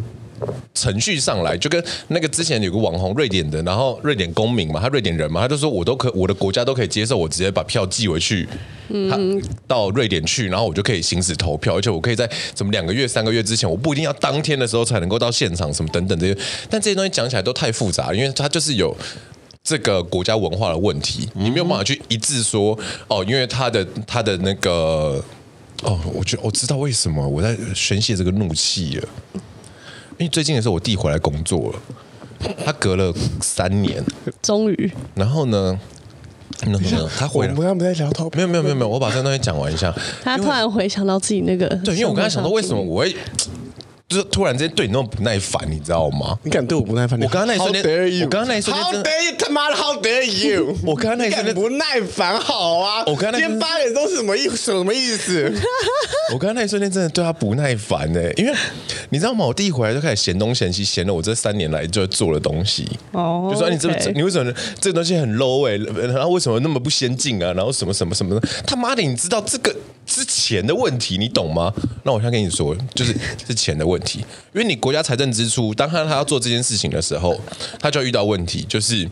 [0.73, 8.49] 程序上来就跟那个之前有个网红瑞典的，然后瑞典公民嘛，他瑞典人嘛，他就说我都可，我的国家都可以接受，我直接把票寄回去，
[8.89, 16.39] 嗯，到瑞典去，然后我就可以行使投票，而且我可以在什么两个月、三个月之前，我不一定要当天的时候才能够到现场，什么等等这些，
[16.71, 18.97] 但这些东西讲起来都太复杂，因为它就是有。
[19.69, 22.77] 这个国家文化的问题，你没有办法去一致说
[23.07, 25.23] 哦，因为他的他的那个
[25.83, 29.09] 哦，我觉得我知道为什么我在宣泄这个怒气了，
[30.17, 31.79] 因为最近的时候我弟回来工作了，
[32.65, 34.03] 他隔了三年，
[34.41, 35.79] 终于，然后呢，
[36.65, 43.15] 那个他回来，我们刚才在聊头，没有没有没有没有，我把这个东西讲完一下，他突然回想到自己那个，对，因为我刚才想到为什么我会。
[44.09, 46.35] 就是突然之间对你那么不耐烦，你知道吗？
[46.43, 47.21] 你敢对我不耐烦？
[47.21, 48.25] 我刚刚那一瞬间 How dare you？
[48.25, 49.37] 我刚刚那一瞬间 How 真的 dare you？
[49.39, 50.77] 他妈的，How dare you？
[50.83, 53.01] 我刚刚那一你瞬间敢不耐烦好啊！
[53.07, 55.53] 我刚刚那今天八点钟是什么意什么意思？
[56.33, 58.55] 我刚刚那一瞬间真的对他不耐烦呢，因为
[59.11, 59.45] 你知道吗？
[59.45, 62.89] 我第一回来就开始嫌东嫌西，嫌了我这三年来就做的东西。
[63.13, 67.53] 哦，就说你这 OK 你为什么这个东西很 low 哎、然后为什么那么不先进啊？
[67.53, 68.49] 然后什么什么什么的？
[68.67, 69.75] 他妈的，你知道这个
[70.09, 71.73] 之前的问题，你懂吗？
[72.03, 73.15] 那我先跟你说，就是
[73.47, 74.21] 是钱的问题，
[74.55, 77.39] 因为你国家财政支出，当他他要做这件事情的时候，
[77.79, 79.07] 他就要遇到问题，就是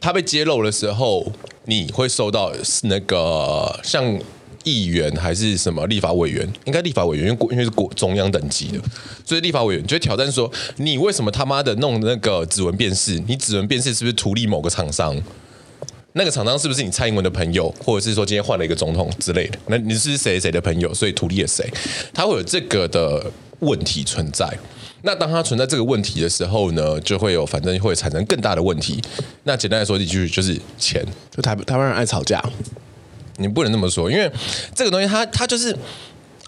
[0.00, 1.30] 他被揭露的时候，
[1.64, 2.52] 你会受到
[2.84, 4.16] 那个像
[4.62, 8.80] 议员还是什么立法委员，应该立法委员，因为国因为是国中央等级的，
[9.24, 13.18] 所以立法委员就挑战说，你为什么他妈的弄那个指纹辨识？
[13.26, 15.20] 你指纹辨识是不是图利某个厂商？
[16.18, 19.58] 那个厂商是不是你蔡英文的朋友，或者是说今天换了一个总统之类的？
[19.68, 21.64] 那你是谁谁的朋友，所以图利了谁？
[22.12, 23.24] 他会有这个的
[23.60, 24.52] 问题存在。
[25.02, 29.00] 那当他存在这个问题的时候呢，就会有反正会产生更大的问题。
[29.44, 31.06] 那简单来说一句就是钱。
[31.30, 32.42] 就台台湾人爱吵架，
[33.36, 34.28] 你不能这么说，因为
[34.74, 35.72] 这个东西它它就是，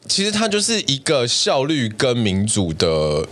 [0.09, 3.25] 其实它就是一个效率跟民主的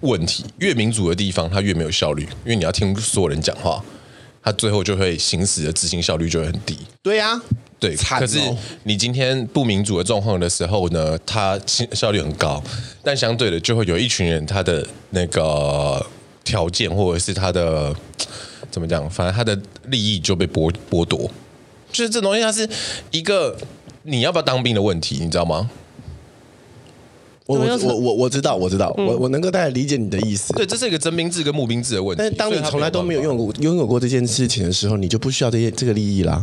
[0.00, 0.44] 问题。
[0.58, 3.80] 越民主的地方，它越没有效率，因为你要听所有人讲话，
[4.44, 6.76] 它最后就会行使的执行效率就会很低。
[7.02, 7.42] 对呀、啊，
[7.80, 8.38] 对，哦可是
[8.82, 12.62] 你今天不民主的状况的时候呢，它效率很高，
[13.02, 16.04] 但相对的就会有一群人，他的那个
[16.44, 17.94] 条件或者是他的
[18.70, 21.30] 怎么讲，反正他的利益就被剥剥夺。
[21.90, 22.68] 就是这东西，它是
[23.12, 23.56] 一个
[24.02, 25.70] 你要不要当兵的问题，你知道吗？
[27.46, 30.52] 我我我我我知道我知道，我我能够大概理解你的意思。
[30.54, 32.18] 对，这是一个征兵制跟募兵制的问题。
[32.18, 36.42] 但是当你从来都没有办法拥有拥有过这件事情的时候，你就不需要这些这个利益啦。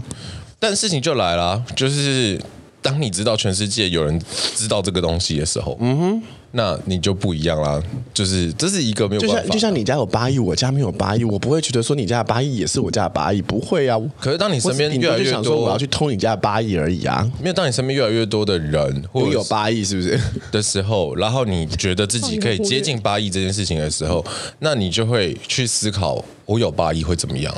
[0.59, 2.39] 但事情就来了，就是
[2.81, 4.19] 当你知道全世界有人
[4.55, 6.21] 知道这个东西的时候，嗯哼，
[6.53, 7.81] 那你就不一样啦。
[8.13, 13.99] 就是这是一个没有就办法，像就像你家有八亿，我家没有八亿，我不会觉得说你家的八亿也是我家的八亿，不会啊。
[14.19, 17.29] 可是当你身边越来越多就想说，我要去偷你家的八亿而已啊。
[17.41, 20.19] 没有当你身边越来越多的人或者我有八亿是不是？
[20.51, 24.25] 的时候，然后你觉得自己可以接近八亿这件事情的时候，
[24.59, 27.55] 那你就会去思考，我有八亿会怎么样？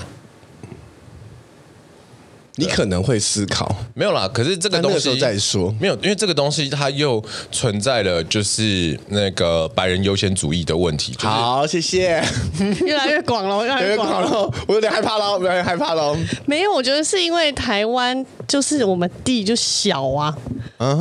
[2.58, 5.74] 你可能会思考，没有啦，可是这个东西再说。
[5.80, 11.14] 没有，因为这个东西它又存在了，就是那个白人优先主义的问题。
[11.14, 12.24] 就是、好，谢谢。
[12.86, 14.30] 越来越广了，越来越广了。
[14.30, 16.16] 了，我有点害怕了，我有点害怕了。
[16.46, 20.36] 没有，我觉得是因为台湾就是我们地就小啊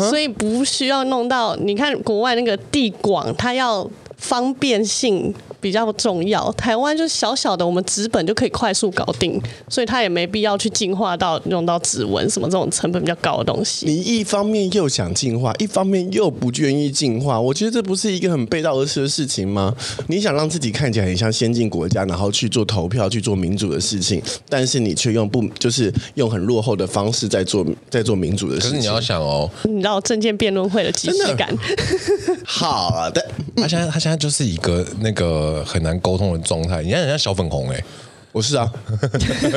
[0.09, 1.55] 所以不需要弄到。
[1.57, 6.51] 你看国外那个地广，它要方便性比较重要。
[6.53, 13.87] 台湾就小小的，我们纸本就可以快速搞定，所以它也没必要去进化到用到指纹什么这种成本比较高的东西。
[13.87, 19.73] 你一方面又想进化，一方面又不愿意进化，我觉得这不是一个很背道而驰的事情吗？
[20.09, 28.71] 你想让自己看起来很像先进国家，然后去做投票、去做民主的事情，但是你却用不就是用很落后的方式在做在做民主的事情。
[28.71, 31.57] 可是你要想哦，你知道政见辩论会的即视感，
[32.45, 33.25] 好的，
[33.57, 37.85] 他现在他现在就是一个那个很难沟通的状态，你看人家小粉红哎、欸，
[38.33, 38.73] 我是啊，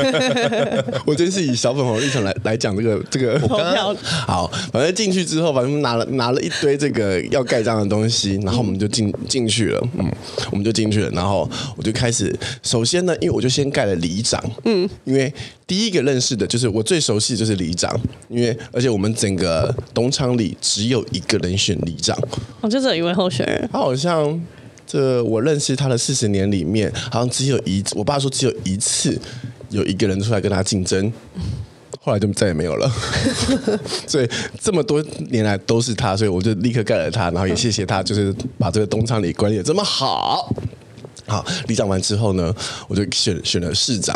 [1.08, 3.40] 我真是以小粉红的立场来来讲这个这个
[4.28, 10.12] 好，反正进去之后，反正拿了拿了一堆这个要盖章的东西，然后我们就进进去了，嗯，
[10.52, 15.34] 我们就进去了，然后我就开始，首先呢，因为我就先盖了里长，嗯，因为
[15.66, 22.18] 第一个认识的就是我最熟悉的就是里长，因为而且我们整个东昌里只有一个人选里长，
[22.60, 24.38] 我就这一位候选人，他好像
[24.88, 29.20] 这我认识他的四十年里面，好像只有一，我爸说只有一次
[29.70, 31.12] 有一个人出来跟他竞争，
[32.02, 32.92] 后来就再也没有了。
[34.06, 34.30] 所以
[34.62, 40.54] 这么多年来都是他，所以我就立刻盖了他，然后也谢谢他，就是把这个东昌里管理得这么好。
[41.28, 42.54] 好，里长完之后呢，
[42.88, 44.16] 我就选选了市长，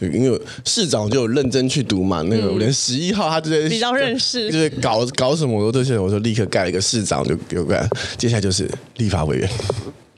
[0.00, 4.50] 因为市长就有认真去读嘛，那个我连十一号他就在比较认识。
[4.50, 9.48] 就是搞搞什么我都这些，我就立刻盖了一个市长就给我盖，接下来就是立法委员，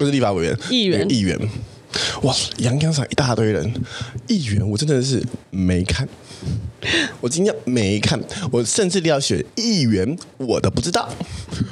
[0.02, 1.38] 不是立法委员，议员议员，
[2.22, 3.72] 哇，洋洋洒一大堆人，
[4.26, 6.08] 议员我真的是没看，
[7.20, 11.08] 我今天没看，我甚至要选议员，我都不知道，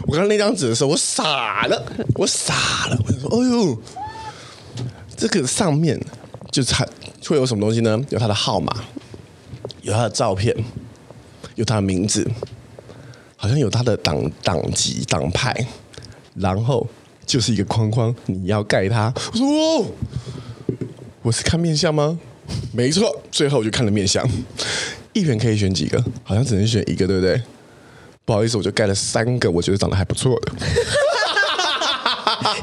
[0.06, 3.82] 我看到那张纸的时候，我傻了，我傻了，我想说，哎呦。
[5.16, 6.00] 这个上面
[6.50, 6.86] 就是他
[7.26, 8.00] 会有什么东西呢？
[8.08, 8.74] 有他的号码，
[9.82, 10.56] 有他的照片，
[11.56, 12.26] 有他的名字，
[13.36, 15.54] 好像有他的党党籍、党派，
[16.36, 16.86] 然后
[17.30, 19.14] 就是一个框框，你要盖它。
[19.32, 19.86] 我说哦，
[21.22, 22.18] 我是看面相吗？
[22.72, 24.28] 没错，最后我就看了面相。
[25.12, 26.04] 议员可以选几个？
[26.24, 27.40] 好像只能选一个，对不对？
[28.24, 30.52] 不好意思，我就盖了三个，我觉得长得还不错的。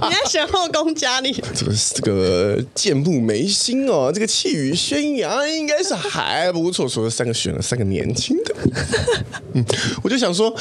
[0.01, 6.89] 你在选后宫佳丽，这个这个剑木眉心哦，这个气宇轩扬，应该是还不错。
[6.89, 8.56] 所以三个选了三个年轻的，
[9.53, 9.63] 嗯，
[10.03, 10.53] 我就想说，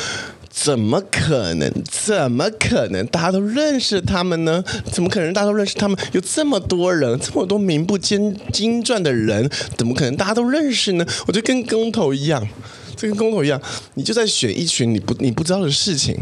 [0.59, 1.71] 怎么可能？
[1.85, 3.07] 怎么可能？
[3.09, 4.65] 大家都认识他们呢？
[4.91, 5.97] 怎么可能大家都认识他们？
[6.13, 11.07] 有这么多人，这么多名不经经传的人，怎么可能大家都认识呢？
[11.27, 12.43] 我就跟公投一样，
[12.97, 13.61] 这跟公投一样，
[13.95, 16.19] 你就在选一群你不你不知道的事情。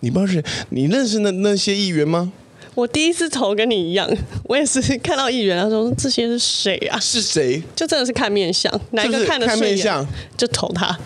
[0.00, 0.44] 你不认识？
[0.70, 2.32] 你认识那那些议员吗？
[2.76, 4.08] 我第一次投跟你一样，
[4.44, 6.98] 我也是看到议员，他说这些是谁啊？
[7.00, 7.60] 是谁？
[7.74, 10.96] 就真的是看面相，哪一个看得顺眼就投他。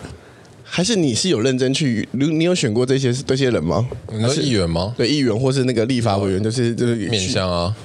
[0.69, 2.07] 还是你是有认真去？
[2.11, 3.87] 你你有选过这些这些人吗？
[4.11, 4.93] 你说议员吗？
[4.97, 7.75] 对，议员或是那个立法委员，就是就是面相啊。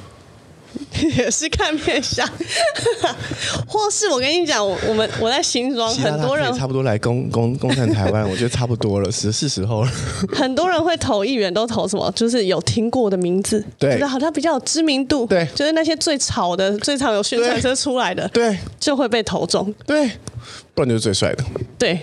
[1.16, 2.26] 也 是看面相，
[3.68, 9.92] 或是我跟你讲，我我们我在新庄，很多人差不多来攻攻攻占台湾，我觉得差不多了，是是时候了。
[10.32, 12.10] 很多人会投议员，都投什么？
[12.16, 20.10] 就是有听过的名字，对，觉得好像比较有知名度，对，就是那些最吵的、最常有宣传车出来的，对，就会被投中，对，
[20.74, 21.44] 不然就是最帅的，
[21.78, 22.00] 对，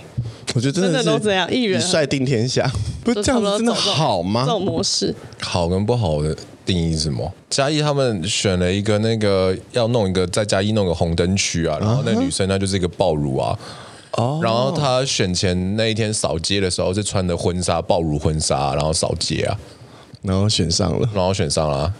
[0.55, 2.69] 我觉得真的都这样，议员帅定天下，
[3.03, 4.43] 不是这样子真的好吗？
[4.45, 6.35] 这种模式，好跟不好的。
[6.65, 7.33] 定义是什么？
[7.49, 13.57] 嘉义他们选了一个那个要弄一个在嘉义弄个红灯区啊，然后那女生她就是一个爆乳啊，
[14.11, 19.57] 哦，然后她选前那一天扫街的时候是穿的婚纱爆乳婚纱，然后扫街啊，
[20.21, 21.91] 然后选上了，然后选上了，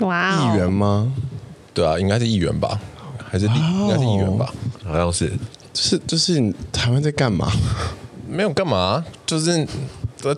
[0.00, 1.12] 哇，议员吗？
[1.72, 2.76] 对啊，应该是议员吧，
[3.30, 4.52] 还是应该是议员吧？
[4.84, 5.32] 好像是，
[5.74, 7.52] 就是就是台湾在干嘛？
[8.26, 9.66] 没有干嘛，就是。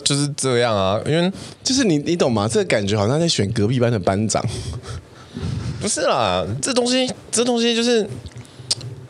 [0.03, 1.31] 就是这样啊，因为
[1.63, 2.45] 就是你你懂吗？
[2.45, 4.45] 这个感觉好像在选隔壁班的班长。
[5.79, 8.05] 不是啦，这东西这东西就是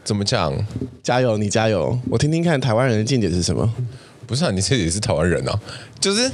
[0.04, 0.54] 怎么讲？
[1.02, 1.98] 加油，你加油！
[2.12, 3.74] 我听听看台湾人的见解是什么？
[4.28, 5.60] 不是啊，你这也是台湾人啊，
[6.00, 6.30] 就是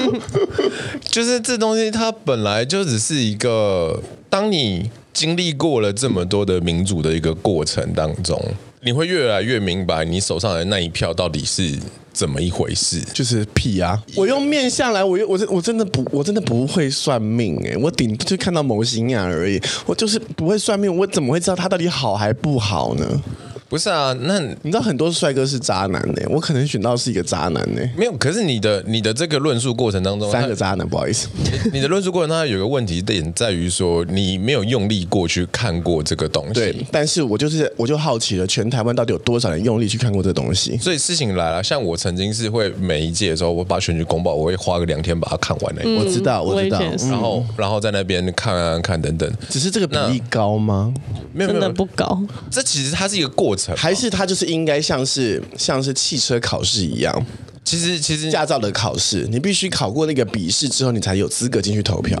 [1.08, 8.38] 就是这东西它本来就只是一个，当你经历过了这么多的民主的一个过程当中，
[8.82, 11.78] 你会越来越明白你手上的那一票到底是。
[12.12, 13.00] 怎么一回事？
[13.14, 13.98] 就是屁啊！
[14.16, 23.22] 我用面相来，我又我真我真的不我真的不会算命哎，我顶就看到某星眼而已，我就是不会算命，我怎么会知道他到底好还不好呢？
[23.70, 27.80] 不是啊，那你知道很多帅哥是渣男呢，我可能选到是一个渣男呢。
[27.96, 31.28] 没有，可是你的你的这个论述过程当中，三个渣男，不好意思，
[31.72, 36.54] 你，的论述过程当中有个问题点在于说，你没有用力过去看过这个东西。
[36.54, 40.76] 对，但是我就是我就好奇了，全台湾到底有多少人用力去看过这个东西？
[40.78, 45.82] 所以事情来了，像我曾经是会每一届的时候，我把选举公报，我会花个两天把它看完的。
[45.84, 49.32] 嗯、我知道，我知道，然后然后在那边看看看等等。
[49.48, 50.92] 只是这个比例高吗？
[51.32, 52.20] 没有，真的不高。
[52.50, 54.40] 这其实它是一个过程，还是它就是。
[54.40, 57.26] 是应该像是像是汽车考试一样，
[57.62, 62.18] 其实其实驾照的考试，你必须考过那个笔试之后，你才有资格进去投票。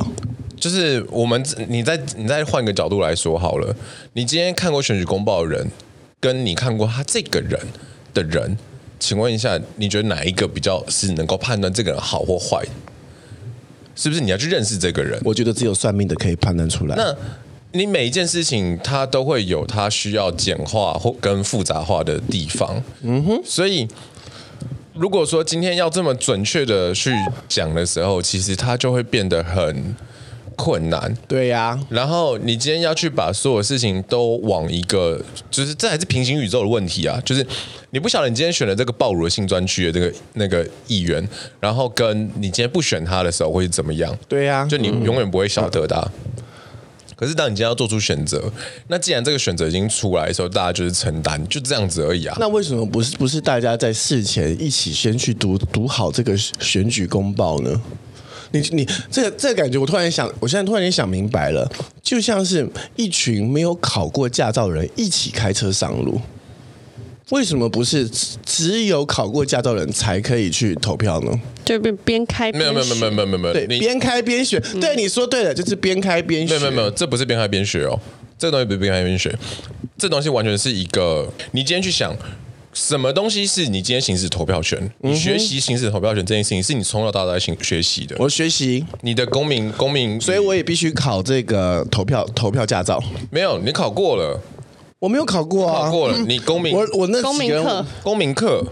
[0.58, 3.74] 就是我们你再你再换个角度来说好了，
[4.12, 5.66] 你今天看过选举公报的人，
[6.20, 7.58] 跟你看过他这个人
[8.12, 8.54] 的人，
[8.98, 12.62] 请问一下，你觉得哪一个比较是能够判断这个人好或坏？
[13.96, 15.18] 是不是你要去认识这个人？
[15.24, 16.96] 我觉得只有算命的可以判断出来。
[16.96, 17.16] 那
[17.72, 22.82] 你每一件事情，它都会有它需要简化或跟复杂化的地方。
[23.02, 23.86] 嗯哼，所以
[24.94, 27.12] 如果说今天要这么准确的去
[27.48, 29.94] 讲的时候，其实它就会变得很
[30.56, 31.14] 困难。
[31.28, 37.20] 对呀，然后你今天要去把所有事情都往一个，就是这还是平行宇宙的问题啊！
[37.24, 37.46] 就是
[37.90, 41.26] 你不晓得你今天选了这个暴露的性专区的这个那个议员，
[41.60, 44.14] 然后跟你今天不选他的时候会怎么样？
[44.28, 46.12] 对呀，就你永远不会晓得的啊。
[47.20, 48.50] 可是，当你今天要做出选择，
[48.88, 52.34] 那既然这个选择已经出来的时候，大家就是承担，就这样子而已啊。
[52.40, 57.78] 那为什么不是不是大家在事前一起先去读读好这个选举公报呢？
[58.52, 61.70] 你你这个这个感觉，我突然想，我现在突然间想明白了，
[62.02, 66.18] 就像是一群没有考过驾照的人一起开车上路。
[67.30, 68.08] 为什么不是
[68.44, 71.40] 只有考过驾照的人才可以去投票呢？
[71.64, 76.54] 就边边开边没有没有没有没有没有没有对边开边学，嗯、对你说对了，就是边开边学。
[76.54, 77.98] 没有没有没有，这不是边开边学哦，
[78.36, 79.32] 这个东西不是边开边学，
[79.96, 82.16] 这东西完全是一个你今天去想
[82.72, 88.16] 什么东西是你今天行使投票权，你学习行使投票权这件事情是你从小到大在学学习的。
[88.18, 93.00] 我学习你的公民公民，所以我也必须考这个投票投票驾照。
[93.30, 94.40] 没有，你考过了。
[95.00, 96.18] 我没有考过啊，考过了。
[96.28, 98.62] 你公民，我我那公民课，公民课，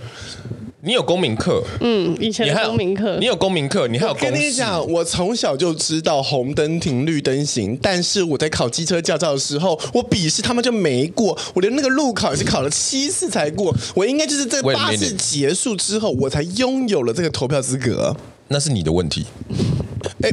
[0.82, 1.64] 你有公民课？
[1.80, 4.28] 嗯，以前的公民课，你有公民课，你还有公。
[4.28, 7.78] 我跟你讲，我从小就知道红灯停，绿灯行。
[7.80, 13.74] 但是我在考机车驾照的时候，我笔试他们就没过，我连那个路考也是考了七次才过。
[13.94, 18.14] 我应该就是在八次结束之后，我才拥有了这个投票资格。
[18.48, 19.26] 那是你的问题。
[20.22, 20.30] 哎，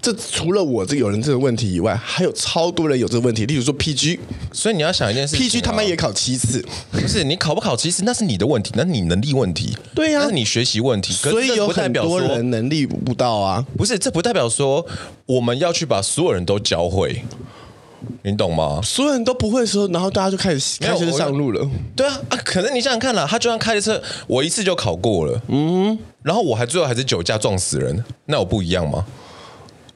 [0.00, 3.46] 这除了我这有人这个问题以外，还有超多人有这个问题。
[3.46, 4.18] 例如说 PG，
[4.52, 9.76] 所以你要想一件事情、啊、，PG 他们也考七次，不是你考不考七次，那是你的问题，那是你能力问题。
[9.94, 11.12] 对呀、啊，那是你学习问题。
[11.12, 13.64] 所以有很多人能力不到啊。
[13.76, 14.84] 不是，这不代表说
[15.26, 17.22] 我们要去把所有人都教会。
[18.22, 18.80] 你懂吗？
[18.82, 21.68] 所有人都不会的时候，然后大家就开始开始上路了。
[21.96, 29.04] 对啊，啊，可能你想想看啦，他就算开的车，我一次就考过了，嗯，然后我还最后还是酒驾撞死人，那我不一样吗？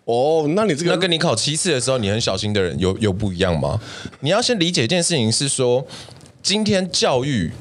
[0.04, 3.80] 哦，那你这个那跟你考七次的时候，你很小心的人有有不一样吗？
[4.20, 5.86] 你要先理解一件事情是说，
[6.42, 7.52] 今天教育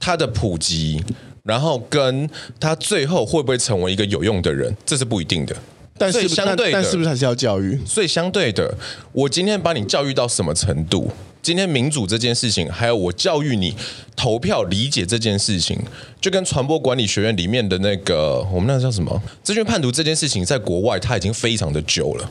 [0.00, 1.04] 它的普及，
[1.42, 5.54] 然后跟他最后会不会成为一个有用的人，这是不一定的。
[5.98, 7.78] 但是相对的，但是不是还是要教育？
[7.86, 8.74] 所以相对的，
[9.12, 11.10] 我今天把你教育到什么程度？
[11.42, 13.72] 今天民主这件事情，还有我教育你
[14.16, 15.78] 投票理解这件事情，
[16.20, 22.28] 就跟传播管理学院里面的那个我们那个叫什么资讯判读这件事情，在国外它已经非常的久了，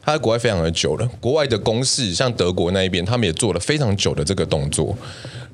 [0.00, 1.10] 它在国外非常的久了。
[1.20, 4.96] 国外的公式，像德国那一边，他们也做了非常久的这个动作。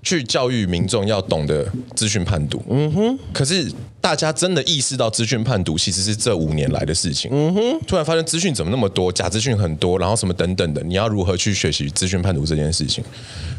[0.02, 3.18] 去教育民众要懂得资讯判读，嗯哼。
[3.32, 3.70] 可是
[4.00, 7.80] 大家真的意识到资讯判读其实是这五年来的事情，嗯哼。
[7.86, 13.04] 突然发现资讯怎么那么多，假资讯很多，然后什么等等的，你要如何去学习资讯判读这件事情？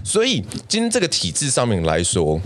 [0.04, 2.42] 所以今天这个体制上面来说，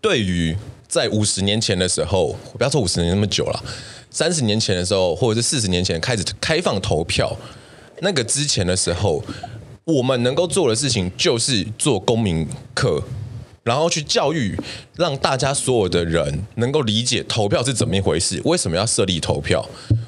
[0.00, 0.56] 对于
[0.88, 3.62] 在五十年前的时候，不要说五十年那么久了，
[4.10, 7.36] 三十年前的时候，或者是四十年前开始开放投票，
[8.00, 9.22] 那个之前的时候。
[9.86, 13.00] 我们能够做的事情就是做公民课，
[13.62, 14.58] 然后去教育，
[14.96, 19.64] 让大家所有的人能够理解投票是怎么一回事，为什么要设立投票，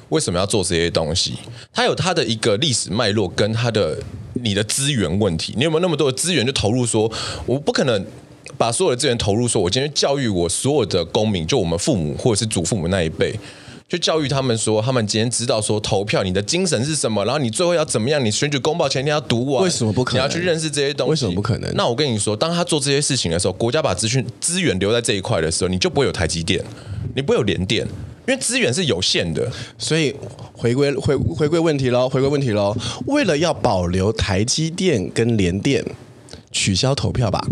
[0.09, 1.35] 为什么要做这些东西，
[1.71, 3.97] 它有它的一个历史脉络跟它的
[4.33, 7.09] 你的资源问题，你有没有那么多的资源就投入说，
[7.45, 8.05] 我不可能
[8.57, 13.33] 把所有的资源投入说，我今天教育我所有的公民，就我们父母或者是祖父母那一辈。
[13.89, 18.23] 就教育他们说，他们今天知道说投票，你的精神是什么，然后你最后要怎么样？
[18.23, 20.19] 你选举公报前一天要读完，为什么不可能？
[20.19, 21.73] 你要去认识这些东西，为什么不可能？
[21.73, 26.63] 那我跟你说，当他做这些事情的时候，国家把资讯资源留在这一块的时候，你就不会有台积电，
[27.15, 27.83] 你不会有联电，
[28.27, 29.51] 因为资源是有限的。
[29.79, 30.15] 所以
[30.53, 32.77] 回归回回归问题喽，回归问题喽，
[33.07, 35.83] 为了要保留台积电跟联电，
[36.51, 37.45] 取消投票吧。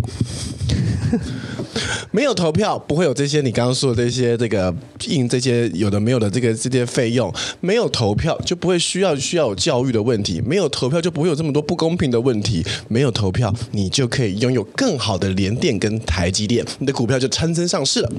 [2.12, 4.74] 没有投票，不会有这些你刚刚说的这些这个
[5.08, 7.34] 印这些有的没有的这个这些费用。
[7.62, 12.66] 没有投票就不会需要需要有教育的问题，没有投票就不会有这么多不公平的问题。
[12.90, 18.12] 没有投票，你就可以拥有更好的联电跟台积电，你的股票就参增上市了。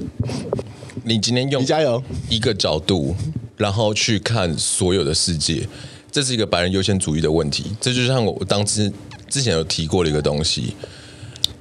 [1.03, 3.15] 你今天用加油一个角度，
[3.57, 5.67] 然后去看所有的世界，
[6.11, 7.65] 这是一个白人优先主义的问题。
[7.79, 8.91] 这就像我当时
[9.29, 10.73] 之前有提过的一个东西。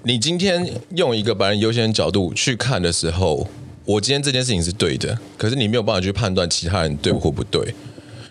[0.05, 3.47] 你今天用一个白人优先角度去看的时候，
[3.85, 7.75] 我今天这件事情是对的，可是你没有办法去判断其他人对或不对。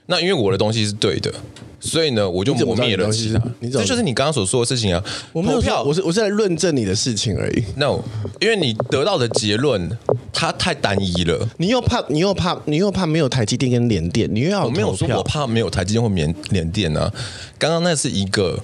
[0.07, 1.31] 那因为我的东西是对的，
[1.79, 3.41] 所以呢，我就磨灭了其他。
[3.61, 5.03] 这就是你刚刚所说的事情啊。
[5.33, 7.63] 我没有票，我是我是在论证你的事情而已。
[7.75, 7.99] No，
[8.39, 9.91] 因为你得到的结论
[10.31, 11.47] 它太单一了。
[11.57, 17.13] 你又怕，你又怕，你又怕没有台积电跟联电，你又要我没有说我怕没有台积电或联联电啊。
[17.59, 18.57] 刚刚那是一个。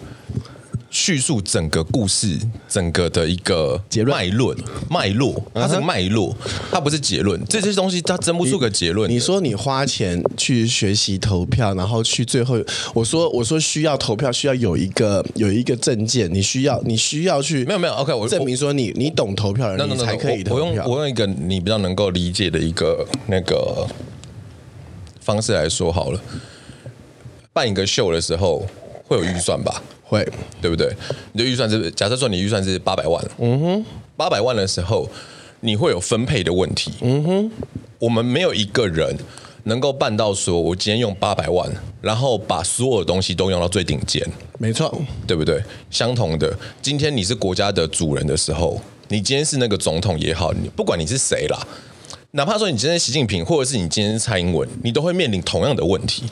[0.94, 2.40] 叙述整个故事，
[2.70, 4.56] 整个的一个结论脉络，
[4.92, 6.36] 脉络，它是脉络，
[6.72, 7.44] 它不是结论。
[7.50, 9.10] 这些东西它争不出个结论。
[9.10, 12.60] 你说你花钱去学习投票，然后去最后，
[12.94, 20.64] 我说我说需要投票，需要有一个有一个证件，你需要你需要去没有没有 OK，我证明说你你懂投票的人，你才可以投票。
[20.64, 23.88] 我用我用一个你比较能够理解的一个那个
[25.20, 26.22] 方式来说好了，
[27.52, 28.64] 办一个秀的时候
[29.14, 29.82] 会有预算吧？
[30.04, 30.28] 会，
[30.62, 30.92] 对不对？
[31.32, 33.86] 你的预算是假设说你预算是八百万，嗯哼，
[34.18, 35.10] 八百万的时候，
[35.62, 37.52] 你会有分配的问题，嗯哼。
[38.00, 39.16] 我们没有一个人
[39.64, 44.22] 能够办到说，我今天用八百万，然后把所有的东西都用到最顶尖，
[44.60, 44.94] 没错，
[45.26, 45.64] 对不对？
[45.90, 51.66] 相同的，今天你是国家的主人的时候，你今天是那个总统也好，你不管你是谁啦，
[52.32, 56.24] 哪怕说你今天习近平，或者是你今天是蔡英文，你都会面临同样的问题。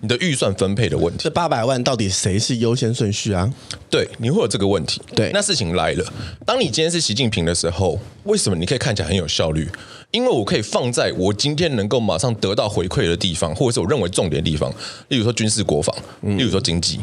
[0.00, 3.52] 你的预算分配的问题，这八百万到底谁是优先顺序啊？
[3.90, 5.00] 对，你会有这个问题。
[5.14, 6.12] 对，那事情来了，
[6.44, 9.68] 当你今天是习近平的时候，为什么你可以看起来很有效率？
[10.10, 14.72] 因为我可以放在我今天能够马上得到回馈的地方，或者是我认为重点的地方，
[15.08, 16.98] 例如说军事国防，例如说经济，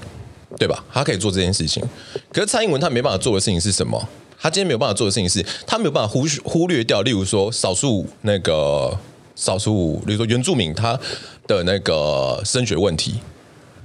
[0.57, 0.83] 对吧？
[0.91, 1.81] 他可以做这件事情。
[2.33, 4.09] 可是蔡英文他没办法做的事情是什么？
[4.39, 8.97] 他今天没有办法做的事情是，他没有办法忽忽略掉，例如说少数那个
[9.37, 10.99] 少数，比如说原住民他。
[11.47, 13.13] 的那个升学问题，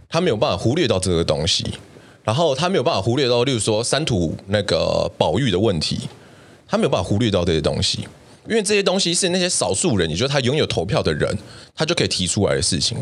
[0.09, 1.65] 他没有办法忽略到这个东西，
[2.25, 6.01] 然后他没有办法忽略到，例如说山土那个保育的问题，
[6.67, 8.01] 他没有办法忽略到这些东西。
[8.49, 11.33] 因为这些东西是那些少数人，也就是他拥有投票的人，
[11.73, 12.99] 他就可以提出来的事情。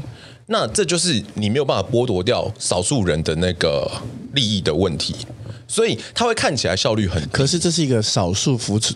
[0.48, 3.90] 那这就是你没有办法剥夺掉少数人的那个
[4.34, 5.16] 利益的问题，
[5.66, 7.28] 所以他会看起来效率很低。
[7.32, 8.94] 可是这是一个少数服从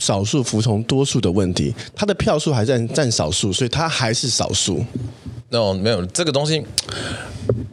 [0.00, 4.84] 少数服从多数的问题，他的票数还占占少数，所以他还是少数。
[5.52, 6.62] 那、no, 没有这个东西，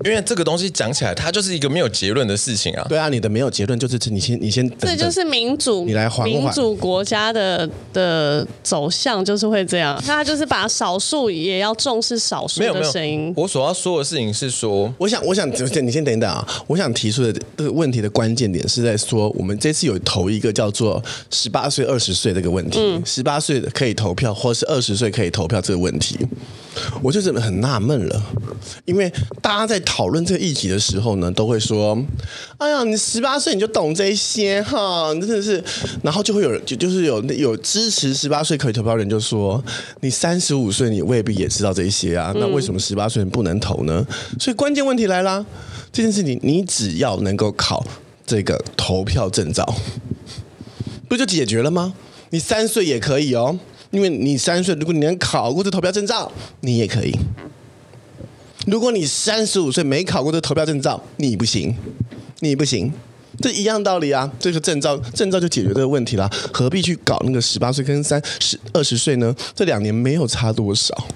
[0.03, 2.84] 因为这个东西讲起来，它就是一个没有结论的事情啊。
[2.89, 9.95] 对啊，你的没有结论就是你先你先等等，这就是民主，你来缓缓民主国家的的走向就是会这样。
[10.07, 13.32] 那他就是把少数也要重视少数的声音。
[13.38, 16.43] 我所要说的事情是说，我想我想你先等一等啊。
[16.65, 20.99] 我想提出的这个问题的关键点是在说，我们这次有投一个叫做
[21.30, 26.17] 十八岁、二十岁这个问题，十八岁可以投票，或是二十岁可以投票这个问题。
[27.01, 28.23] 我就真的很纳闷了，
[28.86, 29.11] 因为
[29.41, 31.97] 大家在讨论这个议题的时候呢，都会说
[32.57, 35.63] ：“哎呀，你十八岁你就懂这些哈，真的是。”
[36.03, 39.63] 然后就会有人就就是有有支持十八岁可以投票的人就说
[40.01, 44.05] ：“你三十五岁你未必也知道这些啊，那为什么十八岁不能投呢？”
[44.39, 45.45] 所以关键问题来啦，
[45.91, 47.86] 这件事情你只要能够考
[48.25, 49.75] 这个投票证照，
[51.07, 51.93] 不就解决了吗？
[52.30, 53.57] 你三岁也可以哦。
[53.91, 56.31] 因为你三岁，如果你能考过这投票证照，
[56.61, 57.13] 你也可以。
[58.65, 61.73] 如果你三十五岁没考过这投票证照，你不行，
[62.39, 62.91] 你不行，
[63.41, 64.29] 这一样道理啊。
[64.39, 69.33] 这个证照，证照就解决这个问题了，何必去搞那个十八岁跟三十二十岁呢？
[69.55, 71.07] 这两年没有差多少。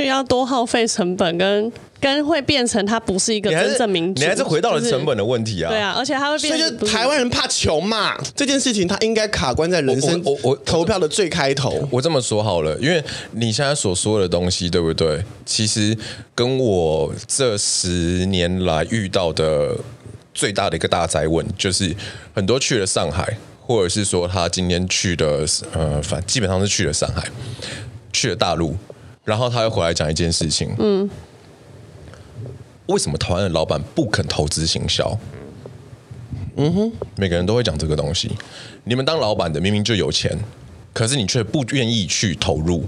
[0.00, 1.70] 就要多耗费成本跟，
[2.00, 5.68] 跟跟会变成它不是一个真正民主，你还是回到了成本的问题啊。
[5.68, 6.58] 对啊，而且它会变成。
[6.58, 11.68] 所以就台湾人怕穷嘛，这件事情他应该卡关在人生我我投票的最开头。
[11.68, 15.22] 我，我这么说好了，因为你现在所说的东西，对不对？
[15.44, 15.94] 其实
[16.34, 19.76] 跟我这十年来遇到的
[20.32, 21.94] 最大的一个大灾问，就是
[22.34, 25.44] 很多去了上海，或者是说他今天去的，
[25.74, 27.22] 呃，反基本上是去了上海，
[28.10, 28.74] 去了大陆。
[29.24, 31.08] 然后他又回来讲一件事情，嗯，
[32.86, 35.16] 为什么台湾的老板不肯投资行销？
[36.56, 38.30] 嗯哼，每个人都会讲这个东西。
[38.84, 40.36] 你们当老板的明明就有钱，
[40.92, 42.84] 可是你却不愿意去投入。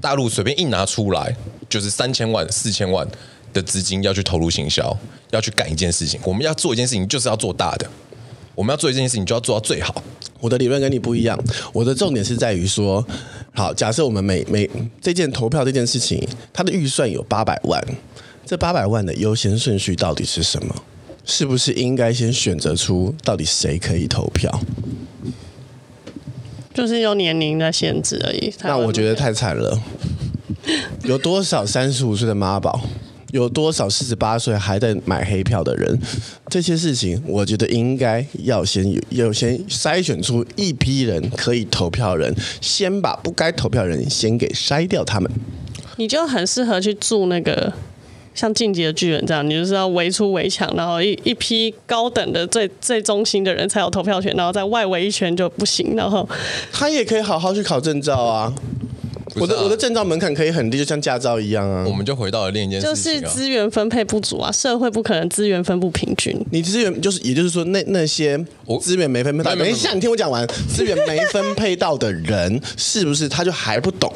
[0.00, 1.34] 大陆随便一拿出来
[1.68, 3.06] 就是三千万、四千万
[3.52, 4.96] 的资金要去投入行销，
[5.30, 6.20] 要去干一件事情。
[6.24, 7.90] 我们要做一件事情，就是要做大的。
[8.60, 10.04] 我们要做一件事情，就要做到最好。
[10.38, 11.42] 我的理论跟你不一样，
[11.72, 13.02] 我的重点是在于说，
[13.54, 14.68] 好，假设我们每每
[15.00, 17.82] 这件投票这件事情，它的预算有八百万，
[18.44, 20.74] 这八百万的优先顺序到底是什么？
[21.24, 24.60] 是不是应该先选择出到底谁可以投票？
[26.74, 28.52] 就是有年龄的限制而已。
[28.62, 29.82] 那我觉得太惨了，
[31.04, 32.78] 有多少三十五岁的妈宝？
[33.32, 35.98] 有多少四十八岁还在买黑票的人？
[36.48, 45.04] 这些事情，我觉得应该要先有，要先筛选出一批人可以投票人，先把不该投票人先给筛掉。
[45.04, 45.30] 他们，
[45.96, 47.72] 你就很适合去住那个
[48.34, 55.94] 像进击的巨人这样，你就是要围出围墙，然后一一批高等的最最中心的人才有投票权，然后在外围一圈就不行。
[55.96, 56.28] 然后
[56.72, 58.52] 他也可以好好去考证照啊。
[59.40, 61.84] 啊、我的我的证照门槛可以很低，就像驾照一样啊。
[61.86, 66.36] 我们就回到了另一件事情，啊，就是资源分配不足啊，社会不可能资源分布平均。
[66.50, 68.38] 你资源就是，也就是说那，那那些
[68.80, 74.12] 资源没分配到，等一下，你听我讲完，资源没分配到的人，是不是他就还不懂？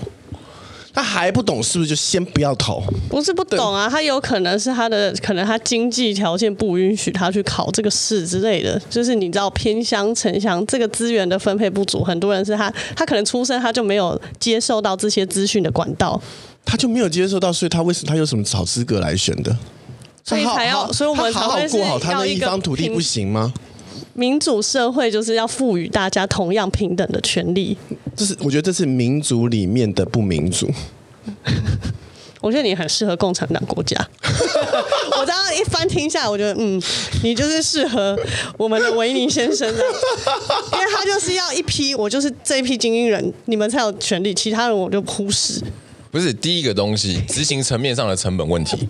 [0.95, 2.81] 他还不懂，是不是就先不要投？
[3.11, 8.81] 不是不懂啊，他有可能是他的，可能他经济条件不允许他去考这个试之类的。
[8.89, 16.21] 就是你知道偏乡城乡这个资源的分配不足，很多人是他他可能出生他就没有接受到这些资讯的管道，
[16.65, 19.57] 他就没有接受到，所以他为什么他有什么好资格来选的？
[20.23, 23.53] 所以才要，所以我们才好好过好他那一方土地不行吗？
[24.15, 27.77] 民主社会就是要赋予大家同样平等的权利。
[28.17, 30.71] 这是我觉得这是民主里面的不民主。
[32.41, 33.97] 我觉得你很适合共产党国家。
[35.17, 36.81] 我刚刚一翻听下来，我觉得嗯，
[37.23, 38.19] 你就是适合
[38.59, 39.83] 我们的维尼先生的，
[40.73, 45.63] 因为他就是要一批，我就是这一批精英人，你们才有权利，其他人我就忽视。
[46.11, 48.87] 不是第一个东西，执行层面上的成本问题。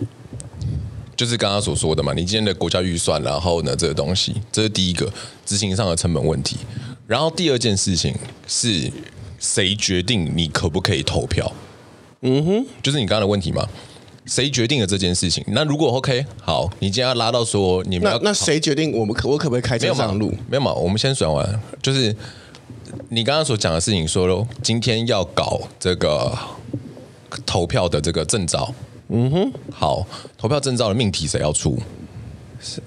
[1.15, 5.11] 就是刚刚所说的嘛，你今天的国家预算，然后呢，这个东西，这是第一个
[5.45, 6.57] 执行上的成本问题。
[7.07, 8.13] 然后第二件事情
[8.47, 8.91] 是
[9.39, 11.51] 谁决定你可不可以投票？
[12.21, 13.67] 嗯哼，就是你刚刚的问题嘛，
[14.25, 15.43] 谁决定了这件事情？
[15.47, 20.33] 那如果 OK，好，你今天要拉到说你们要那，那谁决定我们可我可不可以开车上路？
[20.49, 22.15] 没有嘛，我们先选完，就是
[23.09, 26.35] 你刚刚所讲的事情说喽，今天要搞这个
[27.45, 28.73] 投票的这个证照。
[29.09, 30.05] 嗯哼，好，
[30.37, 31.77] 投票证照的命题谁要出？
[32.59, 32.81] 是，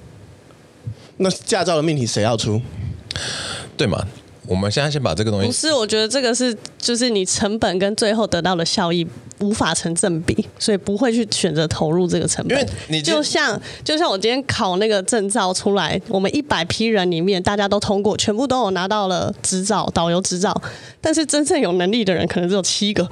[1.19, 2.61] 那驾照的命题谁要出？
[3.77, 4.05] 对嘛？
[4.47, 5.47] 我们现在先把这个东西。
[5.47, 9.07] 不是，我觉得这个是就是你成本跟最后得到的效益
[9.41, 12.59] 无法成正比，所以不会去选择投入这个成本。
[12.59, 20.59] 因为你就像就像我今天考那个证照出来，我们一百批人里面大家都通过，全部都有拿到了执照，导游执照，
[21.01, 23.07] 但是真正有能力的人可能只有七个。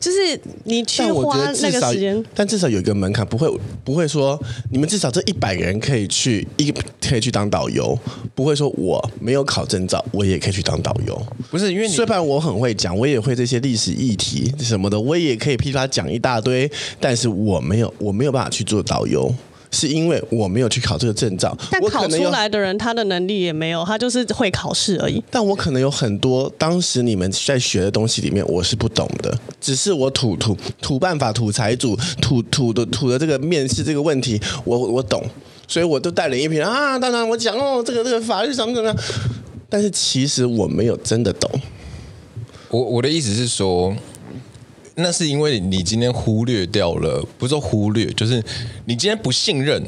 [0.00, 3.48] 就是你去花那个时间，但至少有一个门槛，不会
[3.82, 4.40] 不会说
[4.70, 7.98] 你们至少这一百个人可以去一个可以去当导游，
[8.34, 11.20] 不会说我没有考证照，我也可以去当导游。
[11.50, 16.70] 不是因为你虽然我很会讲，我也会这些历史议题什么的，我也可以噼啪讲一大堆，
[17.00, 19.34] 但是我没有我没有办法去做导游。
[19.70, 25.22] 是因为我没有去考这个证照，但考出来的人他的能力也没有，他就是会考试而已。
[25.30, 35.22] 但我可能有很多当时你们在学的东西里面我是不懂的，只是我土土土办法、土财主、土土的土的这个面试这个问题，我我懂，
[35.66, 36.98] 所以我都带了一瓶啊。
[36.98, 38.96] 当然我讲哦，这个这个法律怎么怎么样，
[39.68, 41.50] 但是其实我没有真的懂。
[42.70, 43.94] 我我的意思是说。
[45.00, 48.42] 那是因为你今天忽略掉了，不是说忽略，就是
[48.86, 49.80] 你今天不信任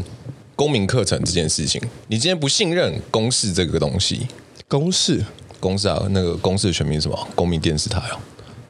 [0.55, 4.29] 公民课程这件事情，你今天不信任公视这个东西，
[4.69, 5.21] 公视，
[5.59, 7.29] 公视啊，那个公视的全名是什么？
[7.35, 8.19] 公民电视台哦，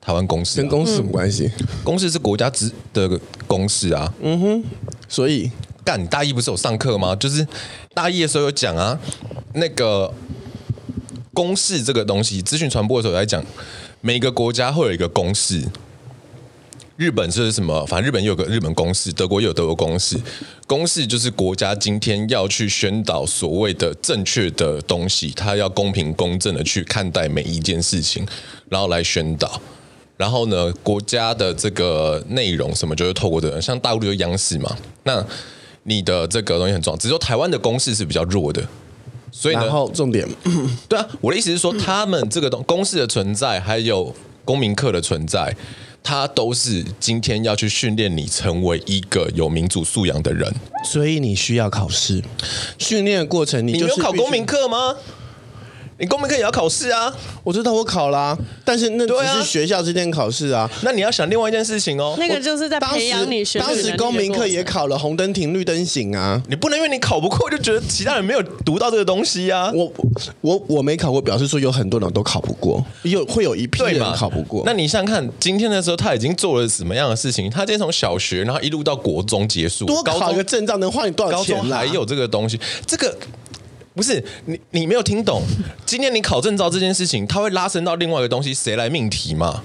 [0.00, 1.50] 台湾公视，跟公视什么关系？
[1.84, 4.64] 公视是国家之的公视啊，嗯哼，
[5.10, 5.50] 所以
[5.84, 7.14] 干，你大一不是有上课吗？
[7.16, 7.46] 就是
[7.92, 8.98] 大一的时候有讲啊，
[9.52, 10.10] 那个
[11.34, 13.44] 公视这个东西，资讯传播的时候有在讲，
[14.00, 15.62] 每个国家会有一个公视。
[17.00, 17.86] 日本是什么？
[17.86, 20.20] 反正日本有个日本公司，德国也有德国公司。
[20.66, 28.26] 公司就是国家今天要去宣导所谓的正确的东西，他要公平公正的去看待每一件事情，
[28.68, 29.58] 然后来宣导。
[30.18, 34.76] 然后呢，国家的这个内容什么，就是透过这个，像大陆的央视嘛。
[35.04, 35.24] 那
[35.84, 38.62] 你的这个东西很重要，只是说台湾的公司是比较弱的。
[39.32, 40.28] 所以呢，然后重点，
[40.86, 45.56] 对啊，我的意思是说，他们这个东公司的存在，还有公民课的存在。
[46.02, 50.52] 他都是今天要去训练你成为一个有民主素养的人，
[50.84, 52.22] 所以你需要考试。
[52.78, 54.96] 训练的过程你，就是有考公民课吗？
[56.00, 57.14] 你公民课也要考试啊！
[57.44, 60.70] 我知道我考啦、啊，但是那只是学校之间考试啊，啊。
[60.82, 63.66] 那你要想另外一件事情哦，那个就是在培养你学的。
[63.66, 66.42] 当时公民课也考了红灯停、绿灯行啊。
[66.48, 69.70] 你不能因为你考不过就觉得其他人没有读到这个东西啊。
[69.74, 69.92] 我
[70.40, 74.62] 我我没考过，表示说有很多人都考不过，有会有一批人考不过。
[74.64, 77.50] 那你想想看，今天的时候他已经做了什么样的事情？
[77.50, 81.56] 他今天从小学，然后一路到国中结束，多考一个证照能花你多少钱？
[81.56, 83.14] 高中还有这个东西，这个。
[83.94, 85.42] 不是你，你没有听懂。
[85.84, 89.62] 今天你考证照这件事情，它会拉伸到另外一个东西，谁来命题嘛？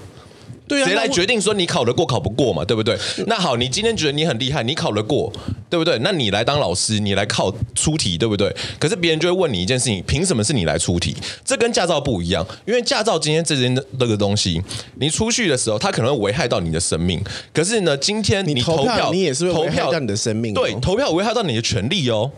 [0.68, 2.64] 对啊，谁来决定说你考得过考不过嘛？
[2.64, 2.98] 对不对？
[3.28, 5.32] 那好，你今天觉得你很厉害，你考得过，
[5.70, 5.96] 对不对？
[6.00, 8.52] 那你来当老师，你来考出题，对不对？
[8.80, 11.14] 可是别人就会问你一件事情：凭什么是你来出题？
[11.44, 14.60] 这跟驾照不一样，因为驾照今天这件这个东西，
[14.96, 17.22] 你出去的时候，它可能会危害到你的生命。
[17.54, 20.60] 可是呢，今天你投票，你也是会危害到你的生命哦。
[20.60, 22.28] 对，投票危害到你的权利哦。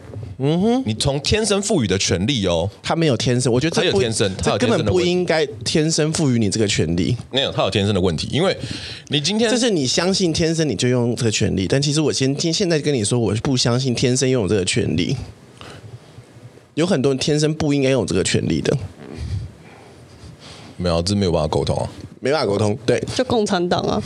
[0.40, 7.16] 嗯哼，你从天生赋予的权利哦，他没有天生，我觉得他有天生，他根本不应该天生赋予你这个权利。
[7.32, 8.56] 没有，他有天生的问题，因为
[9.08, 15.16] 你今天这是你相信天生你就用这个权利，但其实我先听现在跟你说，我不相信天生拥有这个权利，
[16.74, 18.76] 有很多人天生不应该拥有这个权利的。
[20.78, 21.88] 没有，这没有办法沟通啊。
[22.20, 24.02] 没办法沟通，对，就共产党啊，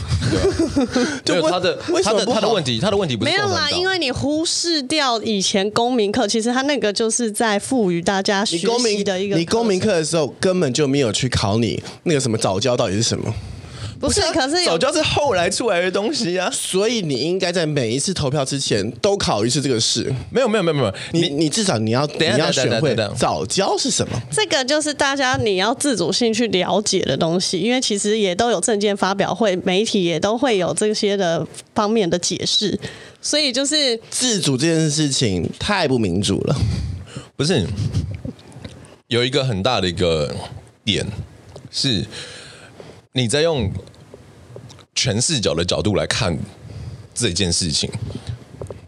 [1.25, 9.35] 就他的他的他的问题，他的问题不是没有啦，因为你忽视掉以前公民课，其实他那个就是在赋予大家学习的一个。
[9.35, 13.33] 你公民课的时候根本就没有去考你那个什么早教到底是什么。
[14.03, 20.13] 不是，可是早教是后来出来的东西啊， 所以你应该在每一次投票之前都考一次这个试。
[20.29, 24.21] 没有，没有，没有，没有，你你至少你要你要学会早教是什么？
[24.29, 32.77] 这个就是大家你要自主性去了解的东西，因为其实也都有证件发表会，媒体也都会有这些的方面的解释，
[33.21, 36.55] 所以就是自主这件事情太不民主了。
[37.37, 37.65] 不是，
[39.07, 40.35] 有一个很大的一个
[40.83, 41.07] 点
[41.71, 42.05] 是
[43.13, 43.71] 你在用。
[45.03, 46.33] 全视角的角度来看
[47.13, 47.91] 这件事情，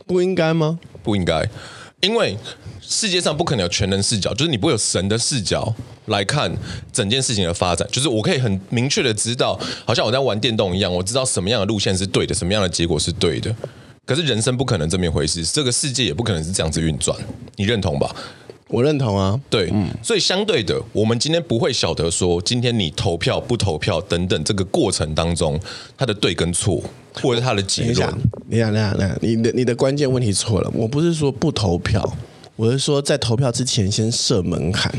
[0.08, 0.80] 不应该吗？
[1.04, 1.46] 不应该，
[2.00, 2.38] 因为
[2.80, 6.50] 世界上不可能有全能视角，就是你不会有神的视角来看
[6.94, 7.86] 整件事情的发展。
[7.92, 13.54] 就是我可以很明确的知道，好像我在玩电动一样，我知道什么样的路线是对的，什么样的结果是对的。
[14.06, 17.14] 可是人生不可能这么一回事，这个世界也不可能是这样子运转，
[17.58, 18.16] 你认同吧？
[18.76, 25.58] 我认同啊，对，嗯，所以相对的，我们今天不会晓得说，今天你投票不投票等等这个过程当中，
[25.98, 26.84] 它的对跟错，
[27.22, 27.94] 或者它的结论。
[28.50, 30.70] 你想，你想，你你的你的关键问题错了。
[30.74, 32.18] 我不是说不投票，
[32.58, 34.94] 我是说在投票之前先设门槛。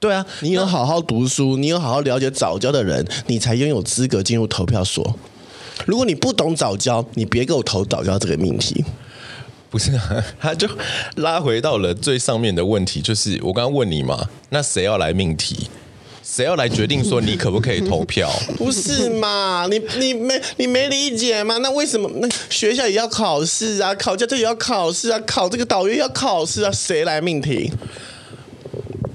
[0.00, 5.14] 对啊，你有好好读书，你有好好了解早教的人，你才拥有资格进入投票所。
[5.86, 8.84] 如果你不懂早教，你别给我投早教这个命题。
[9.70, 10.68] 不是啊， 他就
[11.16, 15.68] 拉回到了最上面的问题，就是我刚刚问你嘛，那谁要来命题？
[16.22, 18.30] 谁要来决定说你可不可以投票？
[18.56, 19.66] 不是嘛？
[19.70, 21.58] 你你没你没理解吗？
[21.58, 23.92] 那为什么那学校也要考试啊？
[23.96, 25.18] 考驾照也要考试啊？
[25.26, 26.70] 考这个导游要考试啊？
[26.70, 27.72] 谁来命题？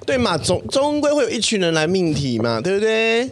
[0.05, 3.27] 对嘛，总终归会有一群人来命题嘛，对不对？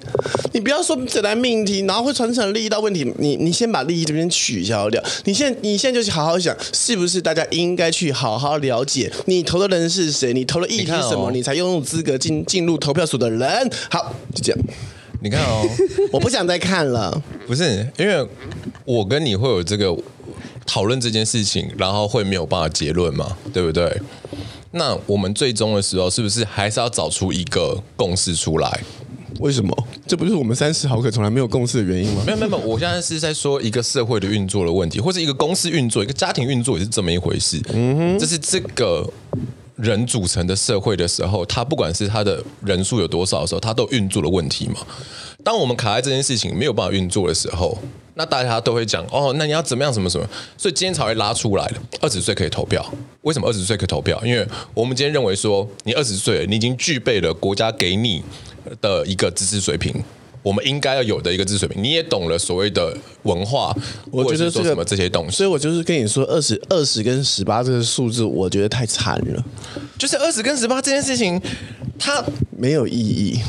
[0.53, 5.01] 你不要说只来命题，然后会传承利益到问题，你你先把利益这边取消掉。
[5.25, 13.71] 你现在你现在就去好好想，是不是大家应该去好好了解你投的人是谁，你投的议题是什么，你，你才拥有资格进进入投票所的人。
[13.89, 14.59] 好，就这样。
[15.21, 15.63] 你看哦，
[16.11, 17.21] 我不想再看了。
[17.47, 18.27] 不是，因为
[18.83, 19.95] 我跟你会有这个
[20.65, 24.01] 讨论这件事情，然后会没有办法结论嘛，对不对？
[24.75, 28.83] 那我们最终的时候，是不是还是要找出一个共识出来？
[29.39, 29.75] 为什么？
[30.07, 32.23] 这不就是我们三十毫克从来没有共识的原因吗？
[32.25, 37.59] 没有没有，我现在是在说一个社会的运作的问题，或者一个公司运作、一个家庭运作也是这么一回事。
[37.73, 39.07] 嗯哼，这是这个
[39.83, 44.75] 人组成的社会的时候，他不管是他的人数有多少的时候，他都运作的问题嘛。
[45.43, 47.77] 当我们卡在这件事情没有办法运作的时候，
[48.13, 50.25] 那大家都会讲哦，那你要怎么样，什么什么？
[50.57, 52.83] 所以今天才会拉出来了，二十岁可以投票。
[53.23, 54.17] 为什么二十岁可以投票？
[54.23, 58.23] 因为我们今天认为说，你二十岁，你已经具备了国家给你
[58.79, 59.93] 的一个知识水平，
[60.43, 61.81] 我们应该要有的一个知识水平。
[61.81, 63.75] 你也懂了所谓的文化，
[64.11, 65.37] 我觉得说什么这些东西。
[65.37, 69.43] 所以我就是跟你说，二十二十跟十八这个数字，我觉得太惨了。
[69.97, 71.41] 就是二十跟十八这件事情，
[71.97, 73.39] 它没有意义。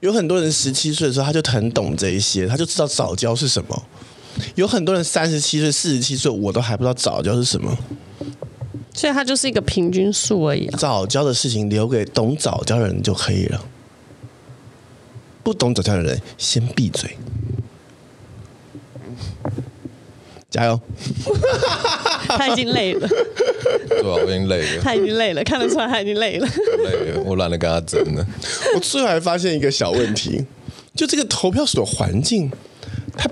[0.00, 3.82] 有很多人十七岁的时候他就很懂这一些，他就知道早教是什么。
[4.54, 7.76] 有很多人三十七岁、四十七岁，我都还不知道早教是什么。
[8.94, 10.76] 所以它就是一个平均数而已啊。
[10.78, 13.64] 藻礁的事情留给懂早教的人就可以了，
[15.42, 17.16] 不懂走跳的人先闭嘴。
[20.50, 20.80] 加油！
[22.26, 23.06] 他已经累了。
[23.06, 24.82] 对啊，我已经累了。
[24.82, 26.48] 他已经累了，看得出来他已经累了。
[26.84, 28.26] 累了，我懒得跟他争了。
[28.74, 30.44] 我最后还发现一个小问题，
[30.96, 32.50] 就这个投票所环境，
[33.16, 33.30] 它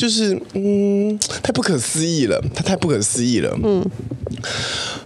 [0.00, 3.54] 就是嗯，太不可思议了，它太不可思议了。
[3.62, 3.84] 嗯，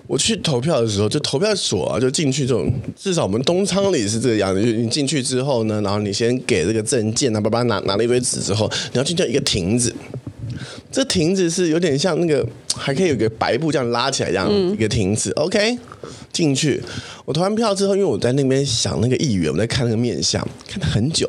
[0.07, 4.63] 我去投票的时候，就投票所啊，就进去这种，至少我们东仓里是这个样子。
[4.63, 9.93] 就你进去之后呢，然后你先给这个证件啊，爸爸拿拿了一堆纸之后，你要进到一个亭子。
[10.93, 15.33] 这亭子是有点像那个，还可以有个白布这样拉起来，这样一个亭子。
[15.35, 15.79] 嗯、OK，
[16.33, 16.81] 进去。
[17.25, 21.29] 我投完票之后，因为我在那边想那个议员，我在看那个面相，看了很久。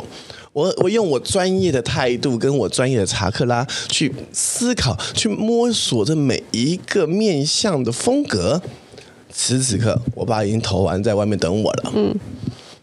[0.56, 8.62] 我我用我专业的态度跟我专业的查克拉去思考，去摸索这每一个面相的风格。
[9.30, 11.91] 此时此刻，我爸已经投完，在外面等我了。
[11.93, 12.18] 嗯，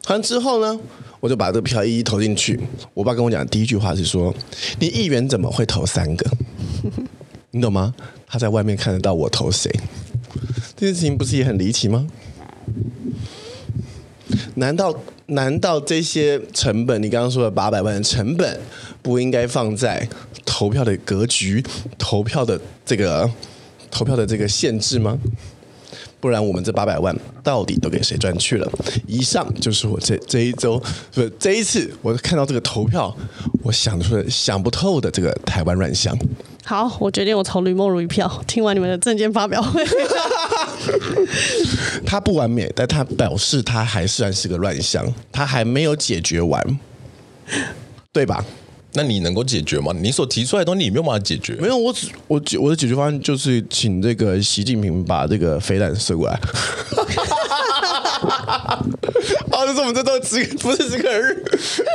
[0.03, 0.79] 投完之后呢，
[1.19, 2.61] 我就把这个票一一投进去。
[2.93, 4.35] 我爸跟我讲第一句话是说
[4.79, 6.31] ：“你议员怎么会投三个？”
[7.53, 7.95] 你懂吗？
[8.27, 9.71] 他在外面看得到我投谁，
[10.77, 12.07] 这件事情不是也很离奇吗？
[14.57, 14.95] 难道
[15.27, 18.61] 难道这些成本，你刚刚说的八百万的成本，
[19.01, 20.07] 不应该放在
[20.45, 21.65] 投票的格局、
[21.99, 23.31] 投票的这个
[23.91, 25.19] 投票的这个限制吗？
[26.23, 27.13] 不然我们这八百万
[27.43, 28.73] 到底都给谁赚去了？
[29.09, 30.81] 以上就是我这这一周
[31.13, 33.13] 不这一次我看到这个投票，
[33.65, 36.17] 我想出来想不透的这个台湾乱象。
[36.65, 38.31] 好，我决定我投吕梦如一票。
[38.47, 39.85] 听完你们的证件发表会，
[42.07, 46.79] 他不完美，但他表示他还算是个乱象，他还没有解决完，
[48.13, 48.45] 对吧？
[48.95, 49.93] 那你能够解决吗？
[50.01, 51.55] 你所提出来的东西，你没有办法解决。
[51.55, 56.39] 没有，我只我我的解决方案就是请这个习近平把这个飞弹射过来。
[59.51, 61.43] 好， 这是我们这周只不是这个日，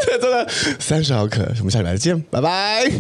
[0.06, 0.48] 这真的
[0.80, 2.92] 三十毫克，我们下礼拜再见，拜拜。